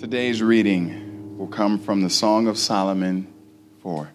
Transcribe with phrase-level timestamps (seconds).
[0.00, 3.30] Today's reading will come from the Song of Solomon
[3.82, 4.10] 4.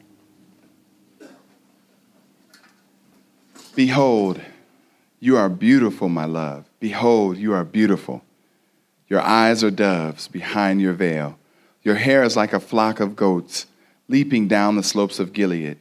[3.76, 4.42] Behold,
[5.20, 6.66] you are beautiful, my love.
[6.80, 8.24] Behold, you are beautiful.
[9.10, 11.38] Your eyes are doves behind your veil.
[11.84, 13.68] Your hair is like a flock of goats
[14.08, 15.78] leaping down the slopes of Gilead.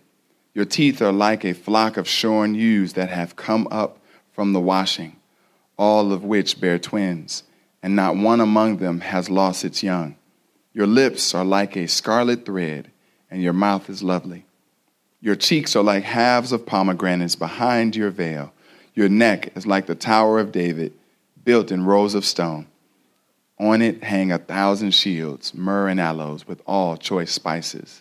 [0.52, 3.96] Your teeth are like a flock of shorn ewes that have come up
[4.32, 5.16] from the washing,
[5.78, 7.44] all of which bear twins,
[7.84, 10.16] and not one among them has lost its young.
[10.72, 12.90] Your lips are like a scarlet thread,
[13.30, 14.46] and your mouth is lovely.
[15.20, 18.54] Your cheeks are like halves of pomegranates behind your veil.
[18.94, 20.94] Your neck is like the Tower of David,
[21.44, 22.68] built in rows of stone.
[23.60, 28.00] On it hang a thousand shields, myrrh and aloes, with all choice spices.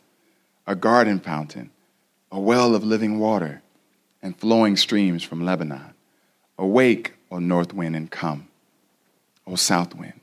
[0.66, 1.72] A garden fountain
[2.31, 3.62] a well of living water
[4.22, 5.94] and flowing streams from Lebanon.
[6.58, 8.48] Awake, O north wind, and come,
[9.46, 10.20] O south wind.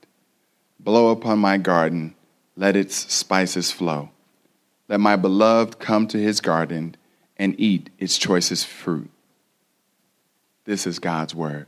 [0.78, 2.14] Blow upon my garden,
[2.56, 4.10] let its spices flow.
[4.88, 6.96] Let my beloved come to his garden
[7.36, 9.10] and eat its choicest fruit.
[10.64, 11.66] This is God's word.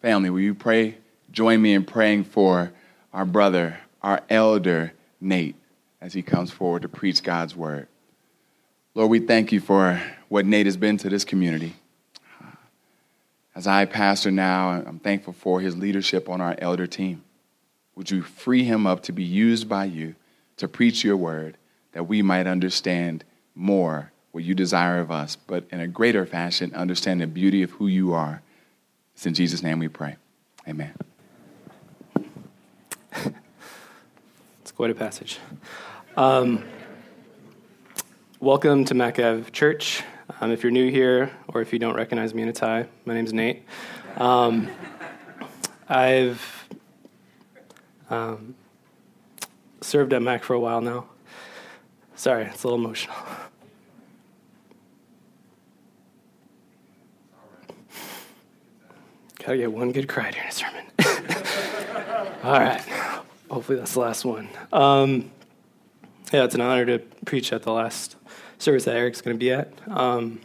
[0.00, 0.98] Family, will you pray?
[1.30, 2.72] Join me in praying for
[3.12, 5.56] our brother, our elder, Nate,
[6.00, 7.88] as he comes forward to preach God's word.
[8.94, 11.74] Lord, we thank you for what Nate has been to this community.
[13.54, 17.22] As I pastor now, I'm thankful for his leadership on our elder team.
[17.94, 20.16] Would you free him up to be used by you
[20.56, 21.56] to preach your word
[21.92, 23.24] that we might understand
[23.54, 27.70] more what you desire of us, but in a greater fashion, understand the beauty of
[27.72, 28.42] who you are.
[29.14, 30.16] It's in Jesus' name we pray.
[30.66, 30.92] Amen.
[34.60, 35.38] it's quite a passage.
[36.16, 36.64] Um,
[38.44, 40.02] Welcome to Macav Church.
[40.40, 43.14] Um, if you're new here or if you don't recognize me in a tie, my
[43.14, 43.64] name's Nate.
[44.16, 44.70] Um,
[45.88, 46.68] I've
[48.08, 48.54] um,
[49.80, 51.06] served at Mac for a while now.
[52.14, 53.16] Sorry, it's a little emotional.
[59.38, 60.84] Gotta get one good cry during a sermon.
[62.42, 62.80] All right.
[63.50, 64.48] Hopefully that's the last one.
[64.72, 65.30] Um,
[66.32, 68.16] yeah, it's an honor to preach at the last
[68.58, 69.72] service that Eric's going to be at.
[69.88, 70.40] Um,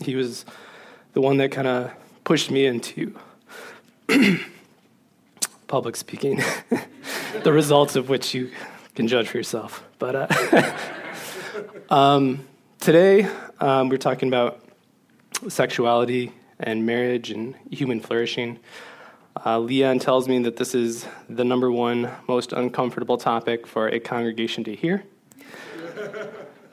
[0.00, 0.44] he was
[1.12, 1.92] the one that kind of
[2.24, 3.18] pushed me into
[5.66, 6.40] public speaking,
[7.42, 8.50] the results of which you
[8.94, 9.84] can judge for yourself.
[9.98, 10.72] But uh,
[11.90, 12.46] um,
[12.80, 13.28] today
[13.60, 14.60] um, we're talking about
[15.48, 18.58] sexuality and marriage and human flourishing.
[19.44, 23.98] Uh, Leon tells me that this is the number one most uncomfortable topic for a
[23.98, 25.04] congregation to hear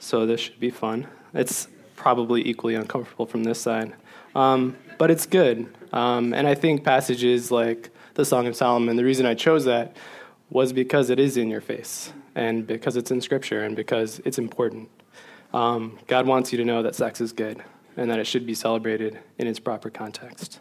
[0.00, 1.06] so this should be fun.
[1.32, 3.92] It's probably equally uncomfortable from this side,
[4.34, 5.72] um, but it's good.
[5.92, 9.96] Um, and I think passages like the Song of Solomon, the reason I chose that
[10.50, 14.38] was because it is in your face, and because it's in Scripture, and because it's
[14.38, 14.88] important.
[15.52, 17.62] Um, God wants you to know that sex is good
[17.96, 20.60] and that it should be celebrated in its proper context.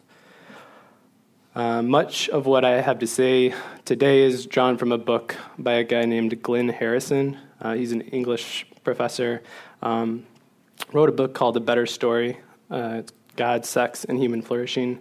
[1.55, 3.53] Uh, much of what I have to say
[3.85, 7.37] today is drawn from a book by a guy named Glynn Harrison.
[7.59, 9.41] Uh, he's an English professor,
[9.81, 10.25] um,
[10.93, 12.37] wrote a book called The Better Story
[12.69, 13.03] uh,
[13.35, 14.99] God, Sex, and Human Flourishing.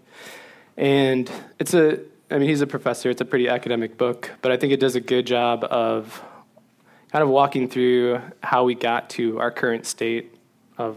[0.77, 2.01] And it's a,
[2.31, 4.95] I mean, he's a professor, it's a pretty academic book, but I think it does
[4.95, 6.23] a good job of
[7.11, 10.35] kind of walking through how we got to our current state
[10.77, 10.97] of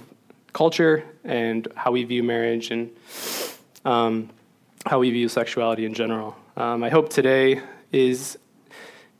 [0.53, 2.91] culture and how we view marriage and
[3.85, 4.29] um,
[4.85, 6.35] how we view sexuality in general.
[6.57, 7.61] Um, my hope today
[7.91, 8.37] is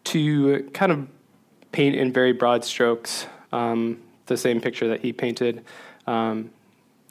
[0.04, 1.08] to kind of
[1.72, 5.64] paint in very broad strokes um, the same picture that he painted,
[6.08, 6.50] um,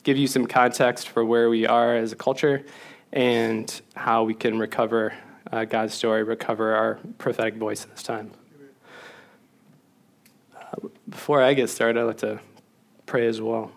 [0.02, 2.64] give you some context for where we are as a culture
[3.12, 5.12] and how we can recover
[5.52, 8.30] uh, God's story, recover our prophetic voice in this time.
[10.56, 12.40] Uh, before I get started, I'd like to
[13.06, 13.72] pray as well.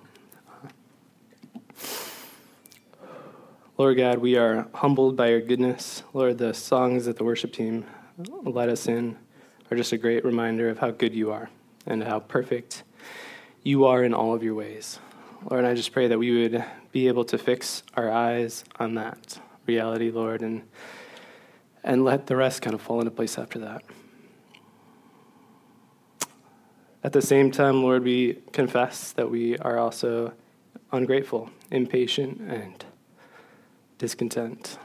[3.75, 6.03] Lord God, we are humbled by your goodness.
[6.13, 7.85] Lord, the songs that the worship team
[8.43, 9.17] led us in
[9.71, 11.49] are just a great reminder of how good you are
[11.85, 12.83] and how perfect
[13.63, 14.99] you are in all of your ways.
[15.49, 19.39] Lord, I just pray that we would be able to fix our eyes on that
[19.65, 20.63] reality, Lord, and
[21.83, 23.83] and let the rest kind of fall into place after that.
[27.03, 30.33] At the same time, Lord, we confess that we are also
[30.93, 32.85] ungrateful, impatient, and
[33.97, 34.77] discontent.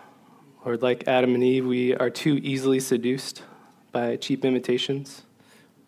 [0.64, 3.42] Lord, like Adam and Eve, we are too easily seduced
[3.92, 5.22] by cheap imitations.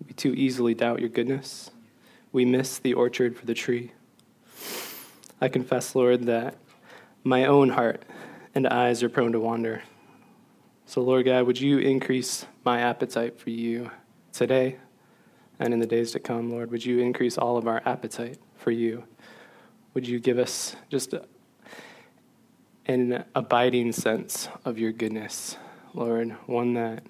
[0.07, 1.71] We too easily doubt your goodness.
[2.33, 3.93] We miss the orchard for the tree.
[5.41, 6.57] I confess, Lord, that
[7.25, 8.05] my own heart
[8.55, 9.83] and eyes are prone to wander.
[10.87, 13.91] So, Lord God, would you increase my appetite for you
[14.33, 14.79] today
[15.61, 16.71] and in the days to come, Lord.
[16.71, 19.05] Would you increase all of our appetite for you?
[19.95, 21.25] Would you give us just a,
[22.87, 25.57] an abiding sense of your goodness,
[25.93, 27.05] Lord, one that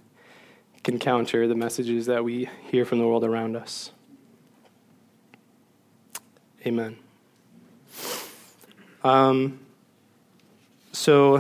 [0.83, 3.93] can counter the messages that we hear from the world around us?
[6.67, 6.97] Amen.
[9.03, 9.61] Um,
[10.93, 11.37] so,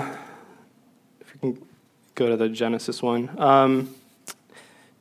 [1.20, 1.66] if we can
[2.14, 3.30] go to the Genesis one.
[3.38, 3.94] Um,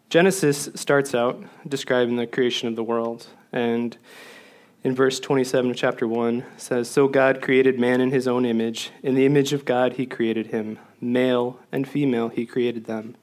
[0.09, 3.27] Genesis starts out describing the creation of the world.
[3.51, 3.95] And
[4.83, 8.92] in verse 27 of chapter 1 says, So God created man in his own image.
[9.03, 10.80] In the image of God, he created him.
[11.00, 13.15] Male and female, he created them.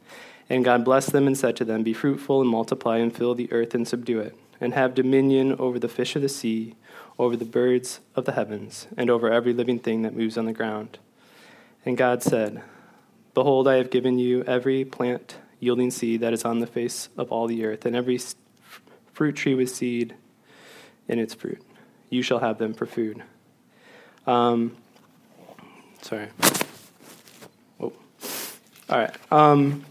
[0.48, 3.52] And God blessed them and said to them, Be fruitful and multiply and fill the
[3.52, 6.74] earth and subdue it, and have dominion over the fish of the sea,
[7.18, 10.52] over the birds of the heavens, and over every living thing that moves on the
[10.52, 10.98] ground.
[11.84, 12.62] And God said,
[13.34, 17.32] Behold, I have given you every plant yielding seed that is on the face of
[17.32, 18.20] all the earth, and every
[19.12, 20.14] fruit tree with seed
[21.08, 21.60] in its fruit.
[22.10, 23.22] You shall have them for food.
[24.26, 24.76] Um,
[26.02, 26.28] sorry.
[27.80, 27.92] Oh.
[28.88, 29.14] All right.
[29.32, 29.84] Um,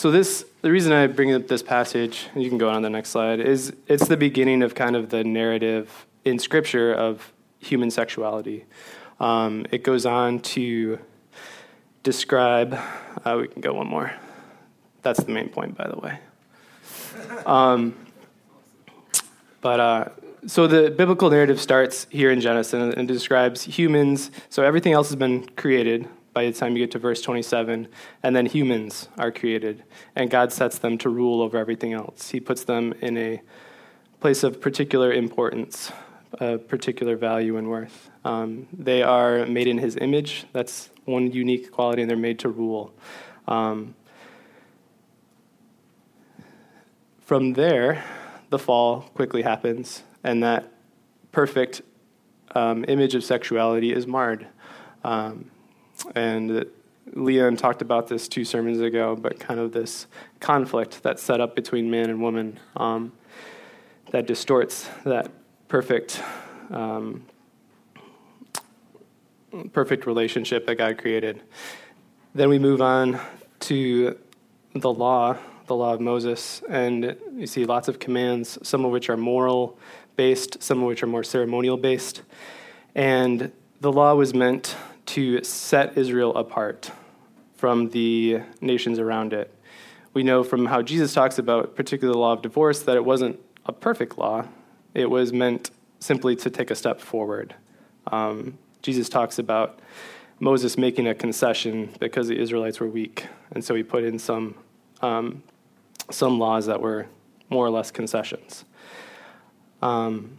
[0.00, 2.88] so this, the reason I bring up this passage, and you can go on the
[2.88, 7.90] next slide, is it's the beginning of kind of the narrative in Scripture of human
[7.90, 8.64] sexuality.
[9.20, 10.98] Um, it goes on to
[12.02, 12.78] describe.
[13.26, 14.10] Uh, we can go one more.
[15.02, 16.18] That's the main point, by the way.
[17.44, 17.94] Um,
[19.60, 20.08] but uh,
[20.46, 24.30] so the biblical narrative starts here in Genesis and, and, describes humans.
[24.48, 27.88] So everything else has been created by the time you get to verse 27,
[28.22, 29.84] and then humans are created,
[30.14, 32.30] and God sets them to rule over everything else.
[32.30, 33.42] He puts them in a
[34.20, 35.92] place of particular importance,
[36.34, 38.10] a particular value and worth.
[38.24, 40.46] Um, they are made in His image.
[40.52, 42.92] That's one unique quality, and they're made to rule.
[43.48, 43.94] Um,
[47.30, 48.02] From there,
[48.48, 50.72] the fall quickly happens, and that
[51.30, 51.80] perfect
[52.56, 54.48] um, image of sexuality is marred.
[55.04, 55.48] Um,
[56.14, 56.66] and
[57.12, 60.06] Leon talked about this two sermons ago, but kind of this
[60.38, 63.12] conflict that's set up between man and woman um,
[64.12, 65.30] that distorts that
[65.68, 66.22] perfect,
[66.70, 67.24] um,
[69.72, 71.42] perfect relationship that God created.
[72.34, 73.20] Then we move on
[73.60, 74.18] to
[74.74, 75.36] the law
[75.70, 79.78] the law of Moses, and you see lots of commands, some of which are moral
[80.16, 82.22] based, some of which are more ceremonial based.
[82.96, 84.74] And the law was meant
[85.06, 86.90] to set Israel apart
[87.54, 89.54] from the nations around it.
[90.12, 93.38] We know from how Jesus talks about, particularly the law of divorce, that it wasn't
[93.66, 94.46] a perfect law.
[94.94, 95.70] It was meant
[96.00, 97.54] simply to take a step forward.
[98.06, 99.78] Um, Jesus talks about
[100.40, 104.54] Moses making a concession because the Israelites were weak, and so he put in some
[105.02, 105.42] um,
[106.10, 107.06] some laws that were
[107.50, 108.64] more or less concessions.
[109.82, 110.38] Um,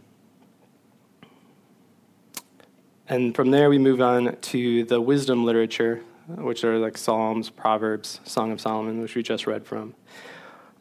[3.12, 8.20] and from there, we move on to the wisdom literature, which are like Psalms, Proverbs,
[8.24, 9.94] Song of Solomon, which we just read from.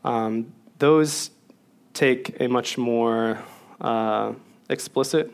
[0.05, 1.31] Um, those
[1.93, 3.43] take a much more
[3.81, 4.31] uh,
[4.69, 5.29] explicit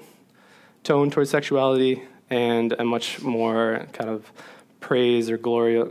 [0.81, 2.01] tone towards sexuality
[2.31, 4.31] and a much more kind of
[4.79, 5.83] praise or glory,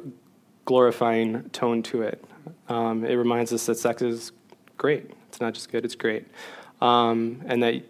[0.65, 2.25] glorifying tone to it.
[2.69, 4.33] Um, it reminds us that sex is
[4.77, 5.09] great.
[5.29, 6.27] It's not just good, it's great.
[6.81, 7.85] Um, and that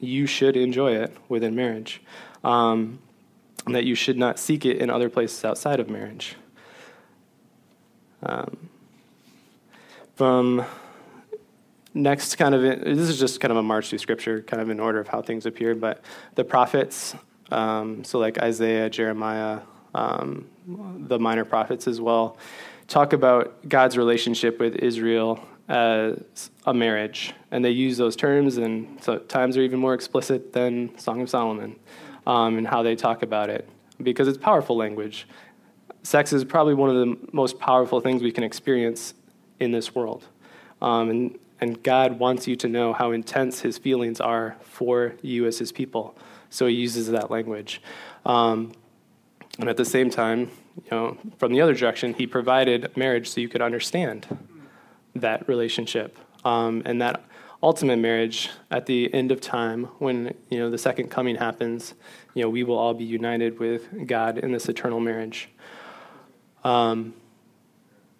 [0.00, 2.00] you should enjoy it within marriage.
[2.48, 2.98] Um,
[3.66, 6.34] and that you should not seek it in other places outside of marriage.
[8.22, 8.70] Um,
[10.16, 10.64] from
[11.92, 14.80] next, kind of, this is just kind of a march through scripture, kind of in
[14.80, 16.02] order of how things appear, but
[16.36, 17.14] the prophets,
[17.50, 19.60] um, so like Isaiah, Jeremiah,
[19.94, 22.38] um, the minor prophets as well,
[22.86, 29.02] talk about God's relationship with Israel as a marriage, and they use those terms, and
[29.02, 31.76] so times are even more explicit than Song of Solomon,
[32.28, 33.68] um, and how they talk about it
[34.00, 35.26] because it's powerful language.
[36.04, 39.14] Sex is probably one of the most powerful things we can experience
[39.58, 40.28] in this world,
[40.80, 45.44] um, and and God wants you to know how intense His feelings are for you
[45.46, 46.16] as His people.
[46.50, 47.82] So He uses that language.
[48.24, 48.72] Um,
[49.58, 53.40] and at the same time, you know, from the other direction, he provided marriage so
[53.40, 54.26] you could understand
[55.16, 56.16] that relationship.
[56.44, 57.24] Um, and that
[57.62, 61.94] ultimate marriage at the end of time, when you know the second coming happens,
[62.34, 65.48] you know, we will all be united with God in this eternal marriage.
[66.64, 67.14] Um,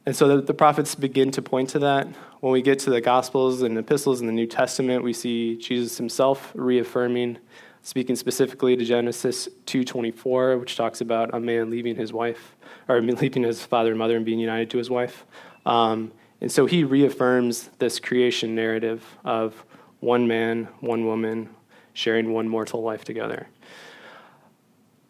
[0.07, 2.07] and so the, the, prophets begin to point to that.
[2.40, 5.99] When we get to the Gospels and epistles in the New Testament, we see Jesus
[5.99, 7.38] himself reaffirming
[7.83, 12.57] speaking specifically to Genesis 2:24, which talks about a man leaving his wife,
[12.88, 15.25] or leaving his father and mother and being united to his wife.
[15.64, 19.64] Um, and so he reaffirms this creation narrative of
[20.00, 21.50] one man, one woman,
[21.92, 23.49] sharing one mortal life together.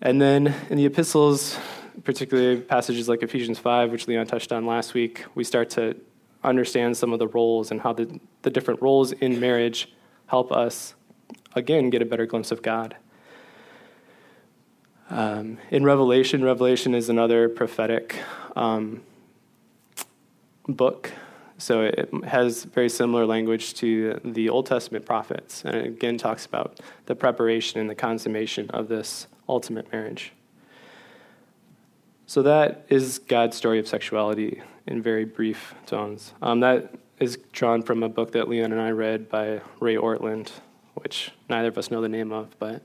[0.00, 1.58] And then in the epistles,
[2.04, 5.96] particularly passages like Ephesians 5, which Leon touched on last week, we start to
[6.42, 9.92] understand some of the roles and how the, the different roles in marriage
[10.26, 10.94] help us,
[11.54, 12.96] again, get a better glimpse of God.
[15.10, 18.16] Um, in Revelation, Revelation is another prophetic
[18.54, 19.02] um,
[20.68, 21.12] book.
[21.58, 26.46] So it has very similar language to the Old Testament prophets, and it again talks
[26.46, 30.32] about the preparation and the consummation of this ultimate marriage.
[32.26, 36.34] So that is God's story of sexuality in very brief tones.
[36.42, 40.50] Um, that is drawn from a book that Leon and I read by Ray Ortlund,
[40.94, 42.82] which neither of us know the name of, but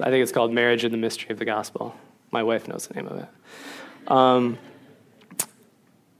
[0.00, 1.94] I think it's called Marriage and the Mystery of the Gospel.
[2.30, 4.10] My wife knows the name of it.
[4.10, 4.58] Um,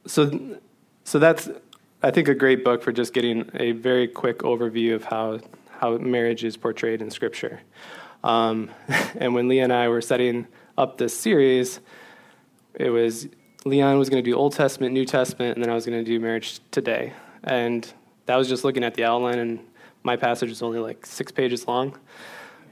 [0.06, 0.58] so,
[1.06, 1.48] so that's,
[2.02, 5.38] I think, a great book for just getting a very quick overview of how,
[5.70, 7.60] how marriage is portrayed in Scripture.
[8.24, 8.72] Um,
[9.16, 11.78] and when Leah and I were setting up this series,
[12.74, 13.28] it was
[13.64, 16.04] Leon was going to do Old Testament, New Testament, and then I was going to
[16.04, 17.12] do marriage today.
[17.44, 17.90] And
[18.26, 19.60] that was just looking at the outline, and
[20.02, 21.96] my passage was only like six pages long,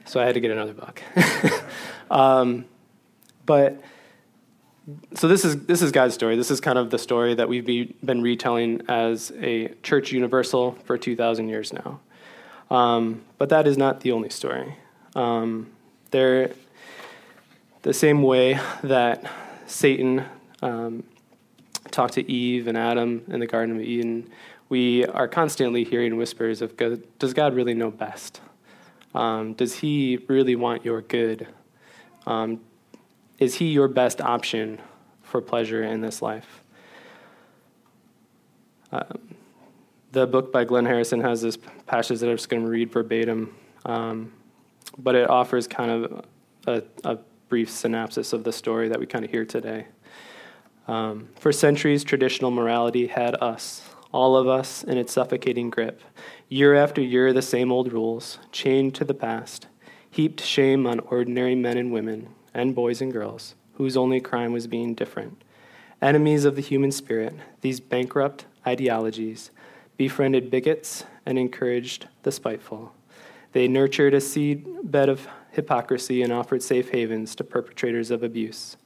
[0.06, 1.00] so I had to get another book.
[2.10, 2.64] um,
[3.46, 3.80] but
[5.14, 6.36] so this is this is God's story.
[6.36, 10.72] This is kind of the story that we've be, been retelling as a church universal
[10.84, 12.00] for two thousand years now.
[12.70, 14.76] Um, but that is not the only story.
[15.14, 15.70] Um,
[16.10, 16.52] there,
[17.82, 19.24] the same way that
[19.66, 20.24] Satan
[20.62, 21.04] um,
[21.90, 24.28] talked to Eve and Adam in the Garden of Eden,
[24.68, 28.40] we are constantly hearing whispers of God, does God really know best?
[29.14, 31.46] Um, does He really want your good?
[33.38, 34.80] Is He your best option
[35.22, 36.62] for pleasure in this life?
[38.92, 39.34] Um,
[40.12, 43.54] the book by Glynn Harrison has this passage that I'm just going to read verbatim,
[43.84, 44.32] um,
[44.96, 46.24] but it offers kind of
[46.66, 49.86] a, a brief synopsis of the story that we kind of hear today.
[50.86, 56.00] Um, for centuries, traditional morality had us, all of us, in its suffocating grip.
[56.48, 59.66] Year after year, the same old rules, chained to the past,
[60.10, 64.66] heaped shame on ordinary men and women, and boys and girls, whose only crime was
[64.66, 65.42] being different.
[66.00, 69.50] Enemies of the human spirit, these bankrupt ideologies
[69.96, 72.92] befriended bigots and encouraged the spiteful.
[73.52, 78.76] They nurtured a seed bed of hypocrisy and offered safe havens to perpetrators of abuse.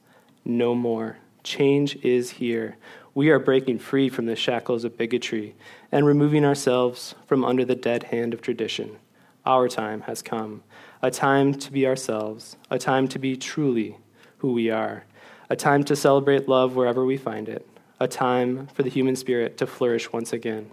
[0.45, 1.17] No more.
[1.43, 2.77] Change is here.
[3.15, 5.55] We are breaking free from the shackles of bigotry
[5.91, 8.97] and removing ourselves from under the dead hand of tradition.
[9.45, 10.63] Our time has come.
[11.01, 13.97] A time to be ourselves, a time to be truly
[14.37, 15.05] who we are,
[15.49, 17.67] a time to celebrate love wherever we find it,
[17.99, 20.71] a time for the human spirit to flourish once again.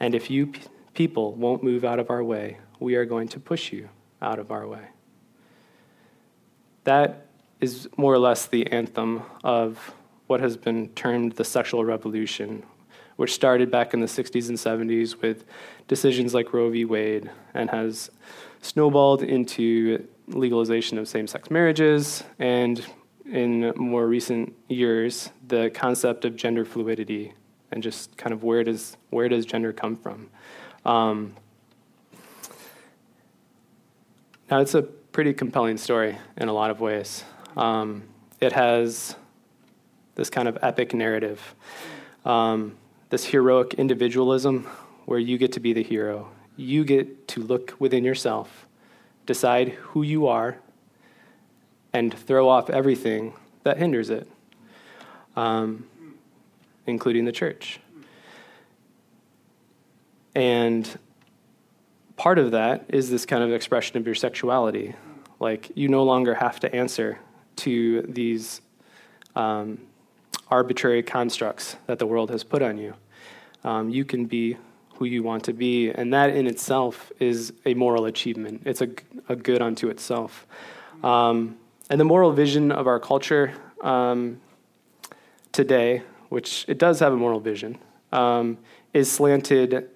[0.00, 0.52] And if you
[0.94, 3.88] people won't move out of our way, we are going to push you
[4.20, 4.88] out of our way.
[6.84, 7.26] That
[7.60, 9.94] is more or less the anthem of
[10.26, 12.64] what has been termed the sexual revolution,
[13.16, 15.44] which started back in the 60s and 70s with
[15.88, 16.84] decisions like Roe v.
[16.84, 18.10] Wade and has
[18.62, 22.84] snowballed into legalization of same sex marriages and
[23.30, 27.32] in more recent years the concept of gender fluidity
[27.72, 30.28] and just kind of where does where does gender come from
[30.84, 31.34] um,
[34.50, 37.24] now it's a pretty compelling story in a lot of ways.
[37.56, 38.02] Um,
[38.40, 39.16] it has
[40.14, 41.54] this kind of epic narrative,
[42.24, 42.76] um,
[43.10, 44.66] this heroic individualism
[45.04, 46.28] where you get to be the hero.
[46.56, 48.66] You get to look within yourself,
[49.24, 50.58] decide who you are,
[51.92, 54.28] and throw off everything that hinders it,
[55.36, 55.86] um,
[56.86, 57.80] including the church.
[60.34, 60.98] And
[62.16, 64.94] part of that is this kind of expression of your sexuality.
[65.40, 67.18] Like, you no longer have to answer
[67.56, 68.60] to these
[69.34, 69.78] um,
[70.48, 72.94] arbitrary constructs that the world has put on you.
[73.64, 74.56] Um, you can be
[74.94, 78.62] who you want to be, and that in itself is a moral achievement.
[78.64, 78.88] It's a,
[79.28, 80.46] a good unto itself.
[81.02, 81.56] Um,
[81.90, 84.40] and the moral vision of our culture um,
[85.52, 87.78] today, which it does have a moral vision,
[88.12, 88.58] um,
[88.94, 89.90] is slanted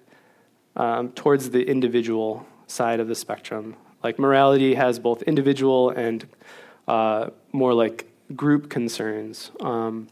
[0.75, 3.75] um, towards the individual side of the spectrum.
[4.03, 6.27] Like morality has both individual and
[6.87, 10.07] uh, more like group concerns um,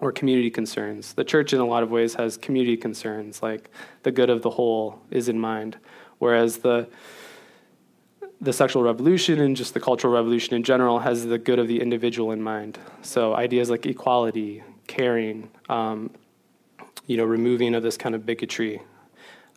[0.00, 1.14] or community concerns.
[1.14, 3.70] The church, in a lot of ways, has community concerns, like
[4.02, 5.78] the good of the whole is in mind,
[6.18, 6.88] whereas the
[8.40, 11.80] the sexual revolution and just the cultural revolution in general has the good of the
[11.80, 12.78] individual in mind.
[13.00, 16.10] So ideas like equality, caring, um,
[17.06, 18.82] you know, removing of this kind of bigotry,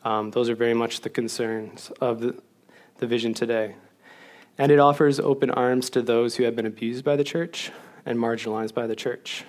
[0.06, 2.41] um, those are very much the concerns of the,
[3.00, 3.75] the vision today.
[4.58, 7.72] And it offers open arms to those who have been abused by the church
[8.06, 9.44] and marginalized by the church.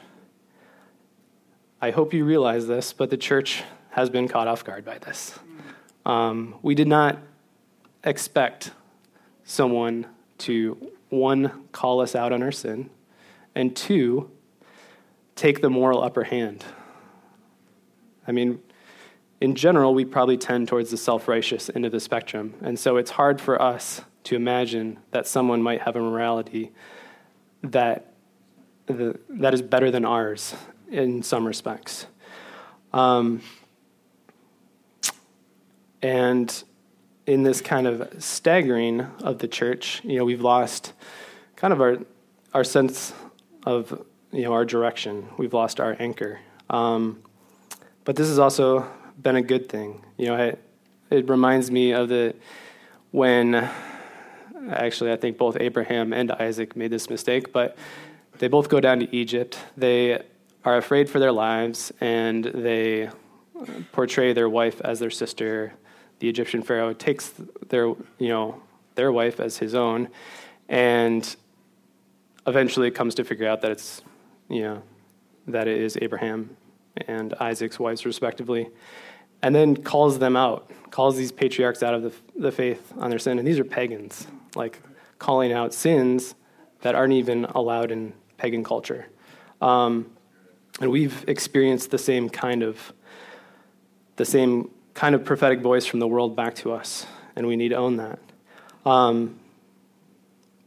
[1.81, 5.39] I hope you realize this, but the church has been caught off guard by this.
[6.05, 7.19] Um, we did not
[8.03, 8.73] expect
[9.45, 10.07] someone
[10.39, 12.91] to, one, call us out on our sin,
[13.55, 14.29] and two,
[15.37, 16.65] take the moral upper hand.
[18.27, 18.61] I mean,
[19.41, 22.55] in general, we probably tend towards the self righteous end of the spectrum.
[22.61, 26.73] And so it's hard for us to imagine that someone might have a morality
[27.63, 28.15] that,
[28.89, 30.57] that is better than ours
[30.91, 32.07] in some respects.
[32.93, 33.43] Um,
[36.03, 36.63] and
[37.27, 40.93] in this kind of staggering of the church, you know, we've lost
[41.57, 41.99] kind of our,
[42.55, 43.13] our sense
[43.65, 44.03] of,
[44.33, 45.29] you know, our direction.
[45.37, 46.41] We've lost our anchor.
[46.71, 47.23] Um,
[48.05, 48.91] but this has also
[49.21, 50.03] been a good thing.
[50.17, 50.63] You know, it,
[51.11, 52.35] it reminds me of the,
[53.11, 53.69] when,
[54.71, 57.77] actually, I think both Abraham and Isaac made this mistake, but
[58.39, 59.59] they both go down to Egypt.
[59.77, 60.23] They
[60.65, 63.11] are afraid for their lives, and they
[63.93, 65.73] portray their wife as their sister
[66.19, 67.33] the Egyptian pharaoh takes
[67.69, 67.87] their,
[68.19, 68.61] you know,
[68.95, 70.09] their wife as his own,
[70.69, 71.37] and
[72.47, 74.03] eventually comes to figure out that it's,
[74.49, 74.83] you know,
[75.47, 76.57] that it is Abraham
[77.07, 78.69] and Isaac's wives, respectively,
[79.43, 83.19] and then calls them out, calls these patriarchs out of the, the faith on their
[83.21, 83.39] sin.
[83.39, 84.83] And these are pagans, like
[85.19, 86.35] calling out sins
[86.81, 89.07] that aren't even allowed in pagan culture.
[89.61, 90.11] Um,
[90.81, 92.93] and we've experienced the same kind of,
[94.17, 97.07] the same kind of prophetic voice from the world back to us,
[97.37, 98.19] and we need to own that.
[98.85, 99.39] Um,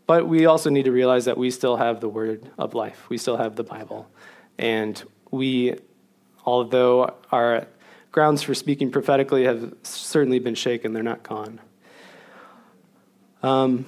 [0.05, 3.09] but we also need to realize that we still have the word of life.
[3.09, 4.09] We still have the Bible.
[4.57, 5.01] And
[5.31, 5.75] we,
[6.45, 7.67] although our
[8.11, 11.61] grounds for speaking prophetically have certainly been shaken, they're not gone.
[13.41, 13.85] Um,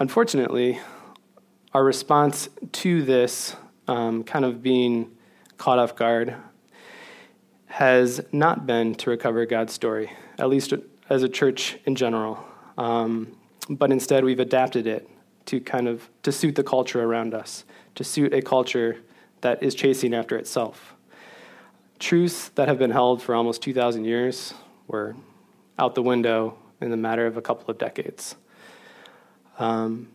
[0.00, 0.80] unfortunately,
[1.72, 3.54] our response to this
[3.88, 5.10] um, kind of being
[5.58, 6.34] caught off guard
[7.66, 10.72] has not been to recover God's story, at least
[11.10, 12.44] as a church in general.
[12.78, 13.36] Um,
[13.68, 15.08] but instead, we've adapted it
[15.46, 18.98] to kind of to suit the culture around us, to suit a culture
[19.40, 20.94] that is chasing after itself.
[21.98, 24.54] Truths that have been held for almost 2,000 years
[24.86, 25.16] were
[25.78, 28.36] out the window in the matter of a couple of decades.
[29.58, 30.08] Um,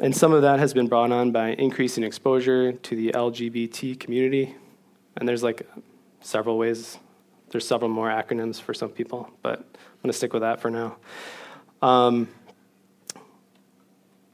[0.00, 4.54] and some of that has been brought on by increasing exposure to the LGBT community.
[5.16, 5.66] And there's like
[6.20, 6.98] several ways.
[7.48, 10.96] There's several more acronyms for some people, but I'm to stick with that for now.
[11.80, 12.28] Um,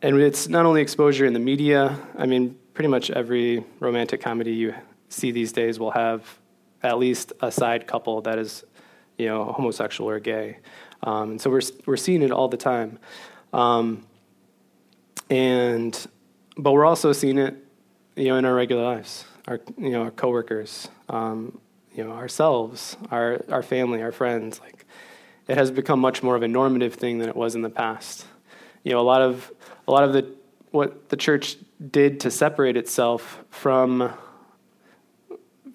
[0.00, 4.52] and it's not only exposure in the media, I mean, pretty much every romantic comedy
[4.52, 4.74] you
[5.08, 6.26] see these days will have
[6.82, 8.64] at least a side couple that is,
[9.16, 10.58] you know, homosexual or gay.
[11.04, 12.98] Um, and so we're, we're seeing it all the time.
[13.52, 14.04] Um,
[15.32, 16.06] and,
[16.56, 17.56] but we're also seeing it,
[18.16, 21.58] you know, in our regular lives, our, you know, our coworkers, um,
[21.94, 24.60] you know ourselves, our our family, our friends.
[24.60, 24.86] Like
[25.48, 28.26] it has become much more of a normative thing than it was in the past.
[28.84, 29.52] You know, a lot of
[29.86, 30.28] a lot of the
[30.70, 31.56] what the church
[31.90, 34.12] did to separate itself from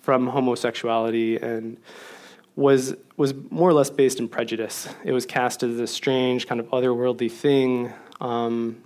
[0.01, 1.77] from homosexuality and
[2.55, 4.87] was was more or less based in prejudice.
[5.03, 8.81] It was cast as a strange kind of otherworldly thing, um,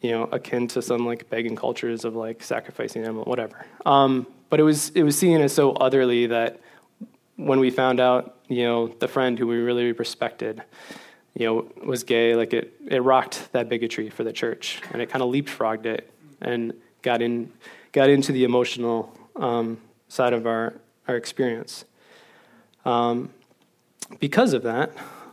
[0.00, 3.66] you know, akin to some like pagan cultures of like sacrificing animal, whatever.
[3.84, 6.60] Um, but it was it was seen as so otherly that
[7.36, 10.62] when we found out, you know, the friend who we really respected,
[11.34, 15.08] you know, was gay, like it it rocked that bigotry for the church, and it
[15.10, 17.52] kind of leapfrogged it and got in
[17.92, 20.74] got into the emotional um, side of our
[21.08, 21.84] our experience.
[22.84, 23.30] Um,
[24.18, 24.92] because of that,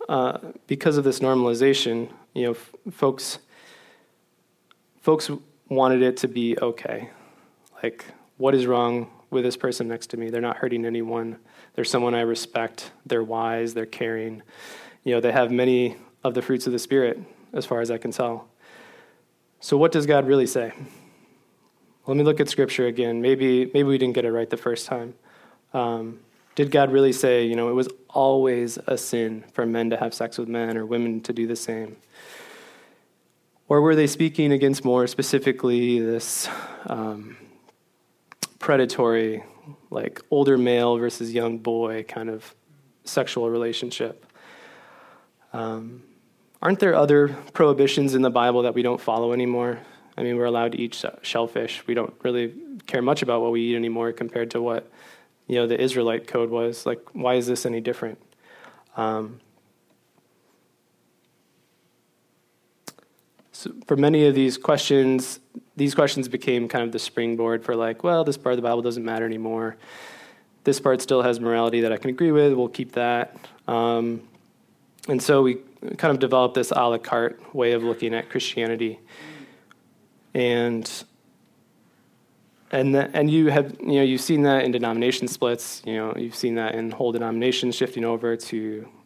[0.10, 3.40] uh, because of this normalization, you know, f- folks
[5.08, 5.32] folks
[5.70, 7.10] wanted it to be okay,
[7.82, 8.04] like
[8.36, 10.30] what is wrong with this person next to me?
[10.30, 11.38] They're not hurting anyone.
[11.76, 12.92] They're someone I respect.
[13.06, 13.74] They're wise.
[13.74, 14.44] They're caring.
[15.06, 17.22] You know, they have many of the fruits of the Spirit,
[17.54, 18.50] as far as I can tell.
[19.62, 20.74] So, what does God really say?
[22.06, 23.22] Let me look at Scripture again.
[23.22, 25.14] Maybe, maybe we didn't get it right the first time.
[25.74, 26.20] Um,
[26.56, 30.14] did God really say, you know, it was always a sin for men to have
[30.14, 31.96] sex with men or women to do the same?
[33.70, 36.48] Or were they speaking against more specifically this
[36.86, 37.38] um,
[38.60, 39.44] predatory,
[39.90, 42.56] like older male versus young boy kind of
[43.04, 44.26] sexual relationship.
[45.54, 46.04] Um,
[46.62, 49.80] aren't there other prohibitions in the Bible that we don't follow anymore?
[50.18, 51.86] I mean, we're allowed to eat shellfish.
[51.88, 52.54] We don't really
[52.88, 54.92] care much about what we eat anymore compared to what
[55.48, 56.86] you know the Israelite code was.
[56.86, 58.20] Like, why is this any different?
[58.98, 59.40] Um,
[63.58, 65.40] so for many of these questions,
[65.76, 68.84] these questions became kind of the springboard for like, well, this part of the Bible
[68.84, 69.78] doesn't matter anymore.
[70.64, 72.54] This part still has morality that I can agree with.
[72.54, 73.36] We'll keep that.
[73.68, 74.22] Um,
[75.08, 75.56] and so we
[75.98, 79.00] kind of developed this a la carte way of looking at Christianity.
[80.36, 80.88] And
[82.70, 85.82] and the, and you have you know you've seen that in denomination splits.
[85.84, 88.58] You know you've seen that in whole denominations shifting over to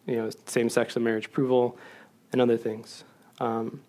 [0.07, 1.77] you know same-sex marriage approval
[2.33, 3.05] and other things.
[3.39, 3.79] Um,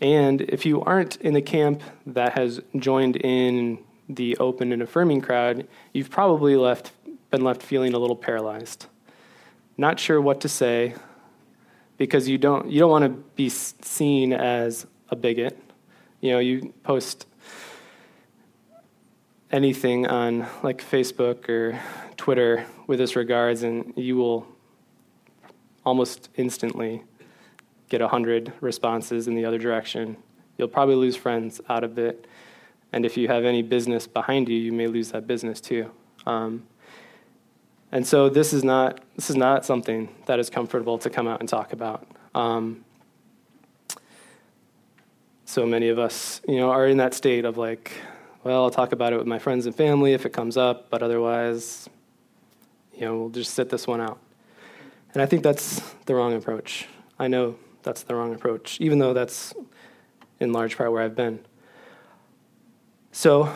[0.00, 3.78] and if you aren't in the camp that has joined in
[4.08, 6.92] the open and affirming crowd, you've probably left
[7.30, 8.86] been left feeling a little paralyzed,
[9.76, 10.94] not sure what to say,
[11.96, 15.58] because you don't you don't want to be seen as a bigot.
[16.20, 17.26] You know, you post
[19.50, 21.80] anything on like Facebook or
[22.16, 24.46] Twitter with this regards, and you will
[25.84, 27.02] almost instantly
[27.88, 30.16] get 100 responses in the other direction.
[30.58, 32.26] You'll probably lose friends out of it.
[32.92, 35.90] And if you have any business behind you, you may lose that business too.
[36.26, 36.66] Um,
[37.92, 41.40] and so this is not this is not something that is comfortable to come out
[41.40, 42.06] and talk about.
[42.34, 42.84] Um,
[45.44, 47.92] so many of us, you know, are in that state of like,
[48.42, 51.02] well, I'll talk about it with my friends and family if it comes up, but
[51.02, 51.88] otherwise,
[52.92, 54.18] you know, we'll just sit this one out.
[55.14, 56.88] And I think that's the wrong approach.
[57.18, 59.54] I know that's the wrong approach, even though that's
[60.40, 61.38] in large part where I've been.
[63.12, 63.50] So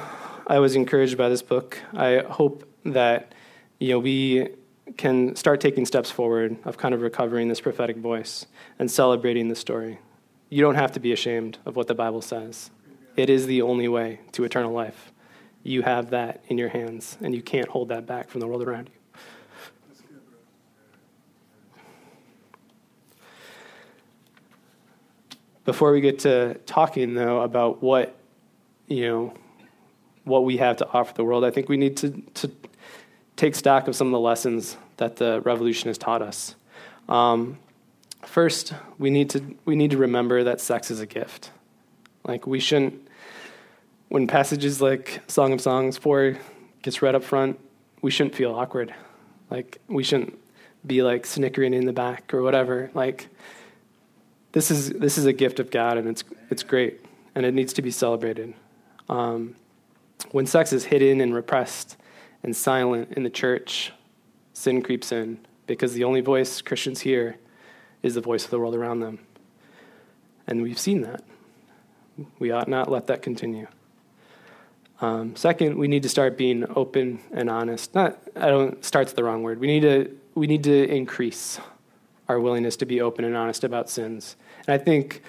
[0.47, 1.79] I was encouraged by this book.
[1.93, 3.35] I hope that
[3.81, 4.51] you know we
[4.97, 8.47] can start taking steps forward of kind of recovering this prophetic voice
[8.79, 9.99] and celebrating the story.
[10.49, 12.71] You don't have to be ashamed of what the Bible says.
[13.16, 15.12] It is the only way to eternal life.
[15.64, 18.62] You have that in your hands, and you can't hold that back from the world
[18.62, 19.00] around you.
[25.70, 28.16] Before we get to talking, though, about what
[28.88, 29.35] you know
[30.24, 32.50] what we have to offer the world, I think we need to, to
[33.37, 36.56] take stock of some of the lessons that the revolution has taught us.
[37.09, 37.56] Um,
[38.22, 41.52] first, we need to we need to remember that sex is a gift.
[42.24, 43.06] Like we shouldn't.
[44.09, 46.37] When passages like Song of Songs four
[46.83, 47.61] gets read up front,
[48.02, 48.92] we shouldn't feel awkward.
[49.50, 50.37] Like we shouldn't
[50.85, 52.90] be like snickering in the back or whatever.
[52.92, 53.28] Like
[54.53, 57.73] this is this is a gift of God and it's it's great and it needs
[57.75, 58.55] to be celebrated.
[59.09, 59.57] Um,
[60.33, 61.97] when sex is hidden and repressed
[62.43, 63.93] and silent in the church,
[64.53, 67.37] sin creeps in because the only voice Christians hear
[68.03, 69.19] is the voice of the world around them.
[70.47, 71.23] And we've seen that.
[72.39, 73.67] We ought not let that continue.
[75.01, 77.95] Um, second, we need to start being open and honest.
[77.95, 78.85] Not, I don't.
[78.85, 79.59] Start's the wrong word.
[79.59, 80.15] We need to.
[80.35, 81.59] We need to increase
[82.31, 84.37] our willingness to be open and honest about sins.
[84.66, 85.23] And I think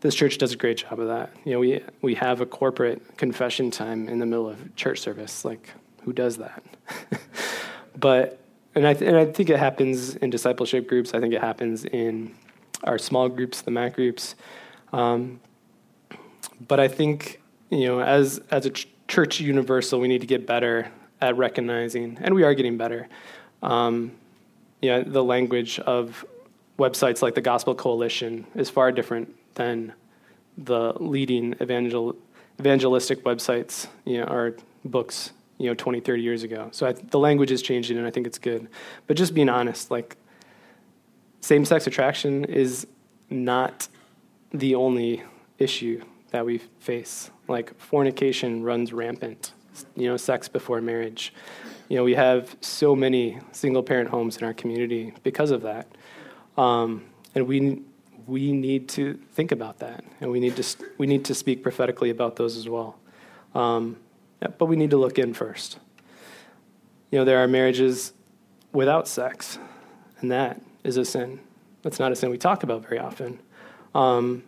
[0.00, 1.30] this church does a great job of that.
[1.44, 5.44] You know, we we have a corporate confession time in the middle of church service.
[5.44, 5.72] Like,
[6.04, 6.62] who does that?
[7.98, 8.38] but
[8.76, 11.14] and I th- and I think it happens in discipleship groups.
[11.14, 12.36] I think it happens in
[12.84, 14.36] our small groups, the MAC groups.
[14.92, 15.40] Um,
[16.68, 20.46] but I think you know, as as a ch- church universal, we need to get
[20.46, 23.08] better at recognizing, and we are getting better.
[23.64, 24.12] Um,
[24.80, 26.24] you know, the language of
[26.78, 29.92] websites like the Gospel Coalition is far different than
[30.58, 32.16] the leading evangel-
[32.60, 36.68] evangelistic websites, you know, or books, you know, 20, 30 years ago.
[36.72, 38.68] So I, the language is changing, and I think it's good.
[39.06, 40.16] But just being honest, like,
[41.40, 42.86] same-sex attraction is
[43.30, 43.88] not
[44.52, 45.22] the only
[45.58, 47.30] issue that we face.
[47.48, 49.52] Like, fornication runs rampant,
[49.94, 51.32] you know, sex before marriage.
[51.88, 55.86] You know, we have so many single-parent homes in our community because of that.
[56.56, 57.82] Um, and we
[58.26, 60.64] we need to think about that, and we need to
[60.98, 62.96] we need to speak prophetically about those as well.
[63.54, 63.96] Um,
[64.40, 65.78] but we need to look in first.
[67.10, 68.12] You know, there are marriages
[68.72, 69.58] without sex,
[70.20, 71.40] and that is a sin.
[71.82, 73.38] That's not a sin we talk about very often.
[73.94, 74.42] Um,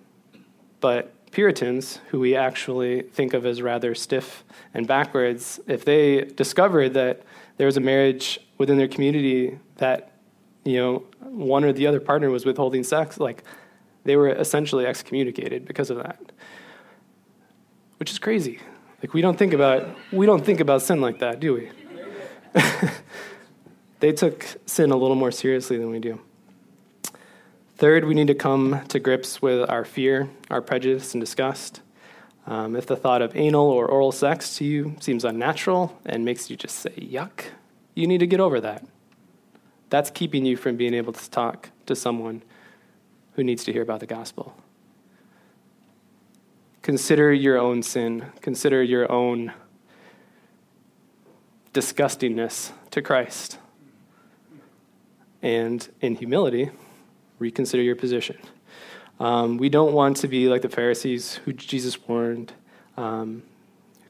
[0.81, 4.45] but Puritans, who we actually think of as rather stiff
[4.75, 7.23] and backwards, if they discovered that
[7.57, 10.08] there was a marriage within their community that,
[10.69, 13.45] you know, one or the other partner was withholding sex, like
[14.05, 16.21] they were essentially excommunicated because of that.
[17.99, 18.61] Which is crazy.
[19.03, 21.71] Like we don't think about we don't think about sin like that, do we?
[24.01, 26.21] they took sin a little more seriously than we do.
[27.77, 31.81] Third, we need to come to grips with our fear, our prejudice, and disgust.
[32.47, 36.51] Um, if the thought of anal or oral sex to you seems unnatural and makes
[36.51, 37.45] you just say yuck,
[37.95, 38.85] you need to get over that.
[39.91, 42.43] That's keeping you from being able to talk to someone
[43.33, 44.55] who needs to hear about the gospel.
[46.83, 49.53] Consider your own sin, consider your own
[51.73, 53.59] disgustingness to Christ.
[55.43, 56.71] And in humility,
[57.39, 58.37] reconsider your position.
[59.21, 62.53] Um, we don't want to be like the Pharisees who Jesus warned,
[62.97, 63.43] um,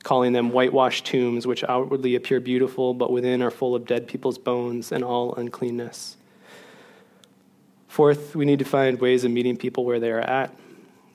[0.03, 4.39] calling them whitewashed tombs, which outwardly appear beautiful, but within are full of dead people's
[4.39, 6.17] bones and all uncleanness.
[7.89, 10.55] Fourth, we need to find ways of meeting people where they are at,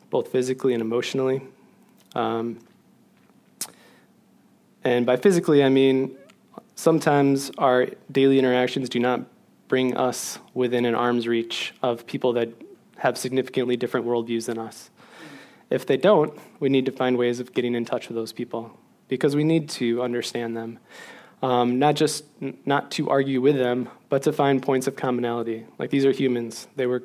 [0.09, 1.41] both physically and emotionally.
[2.15, 2.59] Um,
[4.83, 6.17] and by physically, I mean
[6.75, 9.21] sometimes our daily interactions do not
[9.67, 12.49] bring us within an arm's reach of people that
[12.97, 14.89] have significantly different worldviews than us.
[15.73, 18.77] If they don't, we need to find ways of getting in touch with those people
[19.07, 20.77] because we need to understand them.
[21.41, 22.25] Um, not just
[22.63, 25.65] not to argue with them, but to find points of commonality.
[25.79, 26.67] Like these are humans.
[26.75, 27.03] They were,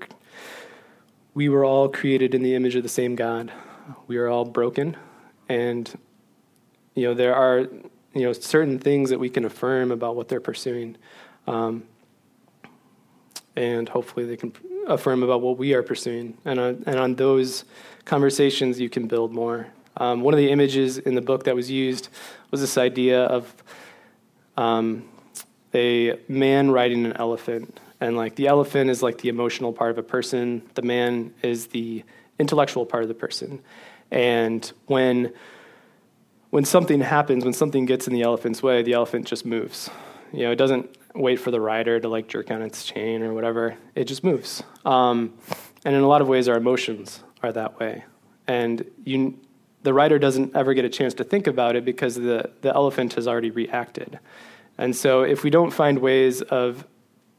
[1.32, 3.50] we were all created in the image of the same God.
[4.06, 4.98] We are all broken,
[5.48, 5.90] and
[6.94, 10.42] you know there are you know certain things that we can affirm about what they're
[10.42, 10.98] pursuing.
[11.46, 11.84] Um,
[13.56, 14.52] and hopefully they can
[14.88, 16.36] affirm about what we are pursuing.
[16.44, 17.64] And on, and on those
[18.04, 19.68] conversations, you can build more.
[19.96, 22.08] Um, one of the images in the book that was used
[22.50, 23.52] was this idea of
[24.56, 25.08] um,
[25.74, 27.80] a man riding an elephant.
[28.00, 31.68] And like the elephant is like the emotional part of a person, the man is
[31.68, 32.04] the
[32.38, 33.60] intellectual part of the person.
[34.10, 35.32] And when
[36.50, 39.90] when something happens, when something gets in the elephant's way, the elephant just moves.
[40.32, 43.34] You know, it doesn't wait for the rider to like jerk on its chain or
[43.34, 43.76] whatever.
[43.94, 44.62] It just moves.
[44.84, 45.34] Um,
[45.84, 48.04] and in a lot of ways, our emotions are that way.
[48.46, 49.38] And you,
[49.82, 53.14] the rider doesn't ever get a chance to think about it because the, the elephant
[53.14, 54.18] has already reacted.
[54.76, 56.86] And so, if we don't find ways of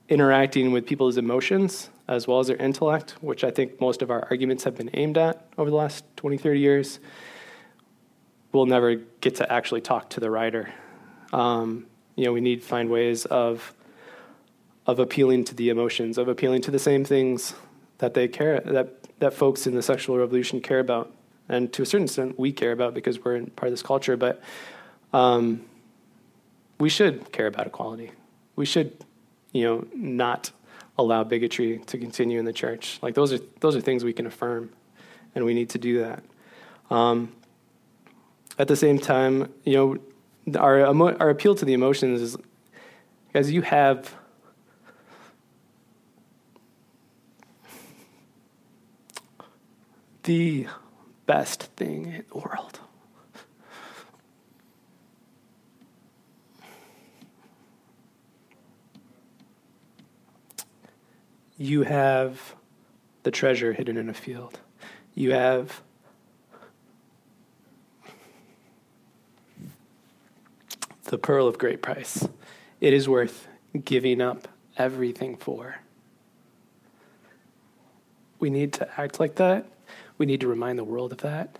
[0.09, 4.27] interacting with people's emotions as well as their intellect, which I think most of our
[4.29, 6.99] arguments have been aimed at over the last 20, 30 years,
[8.51, 10.73] we'll never get to actually talk to the rider.
[11.31, 11.85] Um,
[12.19, 13.73] you know, we need to find ways of
[14.85, 17.53] of appealing to the emotions, of appealing to the same things
[17.99, 21.13] that they care that that folks in the sexual revolution care about,
[21.47, 24.17] and to a certain extent we care about because we're part of this culture.
[24.17, 24.41] But
[25.13, 25.63] um,
[26.77, 28.11] we should care about equality.
[28.57, 29.05] We should,
[29.53, 30.51] you know, not
[30.97, 32.99] allow bigotry to continue in the church.
[33.01, 34.71] Like those are those are things we can affirm,
[35.35, 36.21] and we need to do that.
[36.89, 37.31] Um,
[38.57, 39.97] at the same time, you know,
[40.55, 42.37] our, our appeal to the emotions is
[43.33, 44.15] as you have
[50.23, 50.67] the
[51.25, 52.79] best thing in the world.
[61.57, 62.55] You have
[63.23, 64.59] the treasure hidden in a field.
[65.13, 65.81] You have
[71.09, 72.27] the pearl of great price.
[72.79, 73.47] It is worth
[73.83, 75.77] giving up everything for.
[78.39, 79.65] We need to act like that.
[80.19, 81.57] We need to remind the world of that.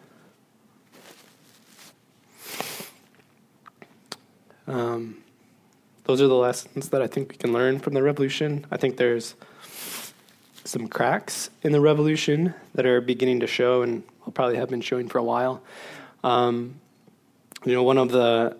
[4.67, 5.17] Um,
[6.03, 8.67] those are the lessons that I think we can learn from the revolution.
[8.69, 9.33] I think there's
[10.63, 14.81] some cracks in the revolution that are beginning to show and will probably have been
[14.81, 15.63] showing for a while.
[16.23, 16.79] Um,
[17.65, 18.55] you know, one of the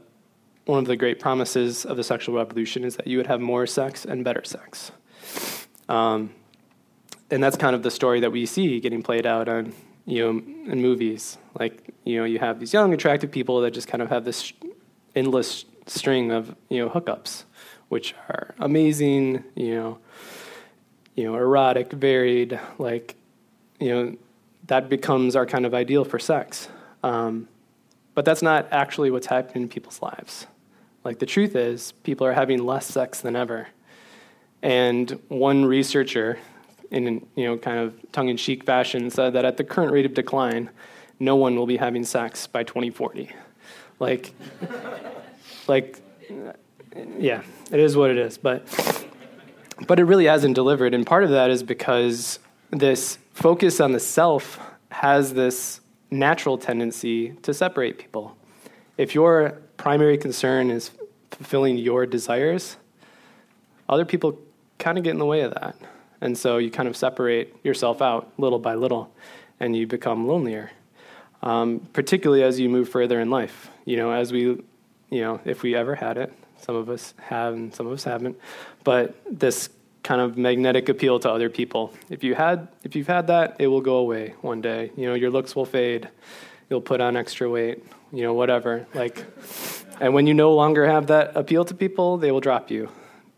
[0.69, 3.65] one of the great promises of the sexual revolution is that you would have more
[3.65, 4.91] sex and better sex.
[5.89, 6.29] Um,
[7.32, 9.73] and that's kind of the story that we see getting played out on,
[10.05, 10.29] you know,
[10.71, 11.39] in movies.
[11.60, 14.53] Like, you know, you have these young, attractive people that just kind of have this
[15.15, 17.45] endless string of, you know, hookups,
[17.89, 19.97] which are amazing, you know,
[21.15, 23.15] you know, erotic, varied, like,
[23.79, 24.15] you know,
[24.67, 26.69] that becomes our kind of ideal for sex.
[27.01, 27.47] Um,
[28.13, 30.45] but that's not actually what's happening in people's lives.
[31.10, 33.67] Like the truth is, people are having less sex than ever.
[34.62, 36.38] And one researcher,
[36.91, 40.69] in you know kind of tongue-in-cheek fashion, said that at the current rate of decline,
[41.19, 43.32] no one will be having sex by 2040.
[43.98, 44.36] Like,
[45.67, 46.00] like,
[47.17, 47.41] yeah,
[47.72, 48.38] it is what it is.
[48.38, 48.67] But,
[49.88, 52.38] but it really hasn't delivered, and part of that is because
[52.69, 54.60] this focus on the self
[54.91, 58.38] has this natural tendency to separate people.
[58.95, 60.91] If your primary concern is
[61.39, 62.75] fulfilling your desires,
[63.88, 64.38] other people
[64.78, 65.75] kind of get in the way of that.
[66.21, 69.10] And so you kind of separate yourself out little by little,
[69.60, 70.71] and you become lonelier.
[71.41, 73.69] Um, particularly as you move further in life.
[73.86, 74.65] You know, as we, you
[75.10, 78.38] know, if we ever had it, some of us have and some of us haven't,
[78.84, 79.69] but this
[80.04, 81.93] kind of magnetic appeal to other people.
[82.10, 84.91] If you had, if you've had that, it will go away one day.
[84.97, 86.10] You know, your looks will fade.
[86.69, 87.86] You'll put on extra weight.
[88.12, 88.86] You know, whatever.
[88.93, 89.25] Like,
[89.99, 92.89] and when you no longer have that appeal to people, they will drop you,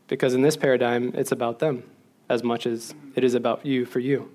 [0.07, 1.83] because in this paradigm, it's about them
[2.29, 4.31] as much as it is about you for you.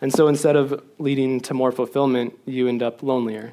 [0.00, 3.52] And so instead of leading to more fulfillment, you end up lonelier.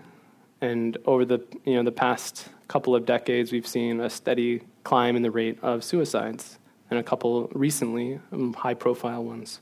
[0.61, 5.15] And over the, you know, the past couple of decades, we've seen a steady climb
[5.15, 6.57] in the rate of suicides,
[6.89, 9.59] and a couple recently, um, high profile ones.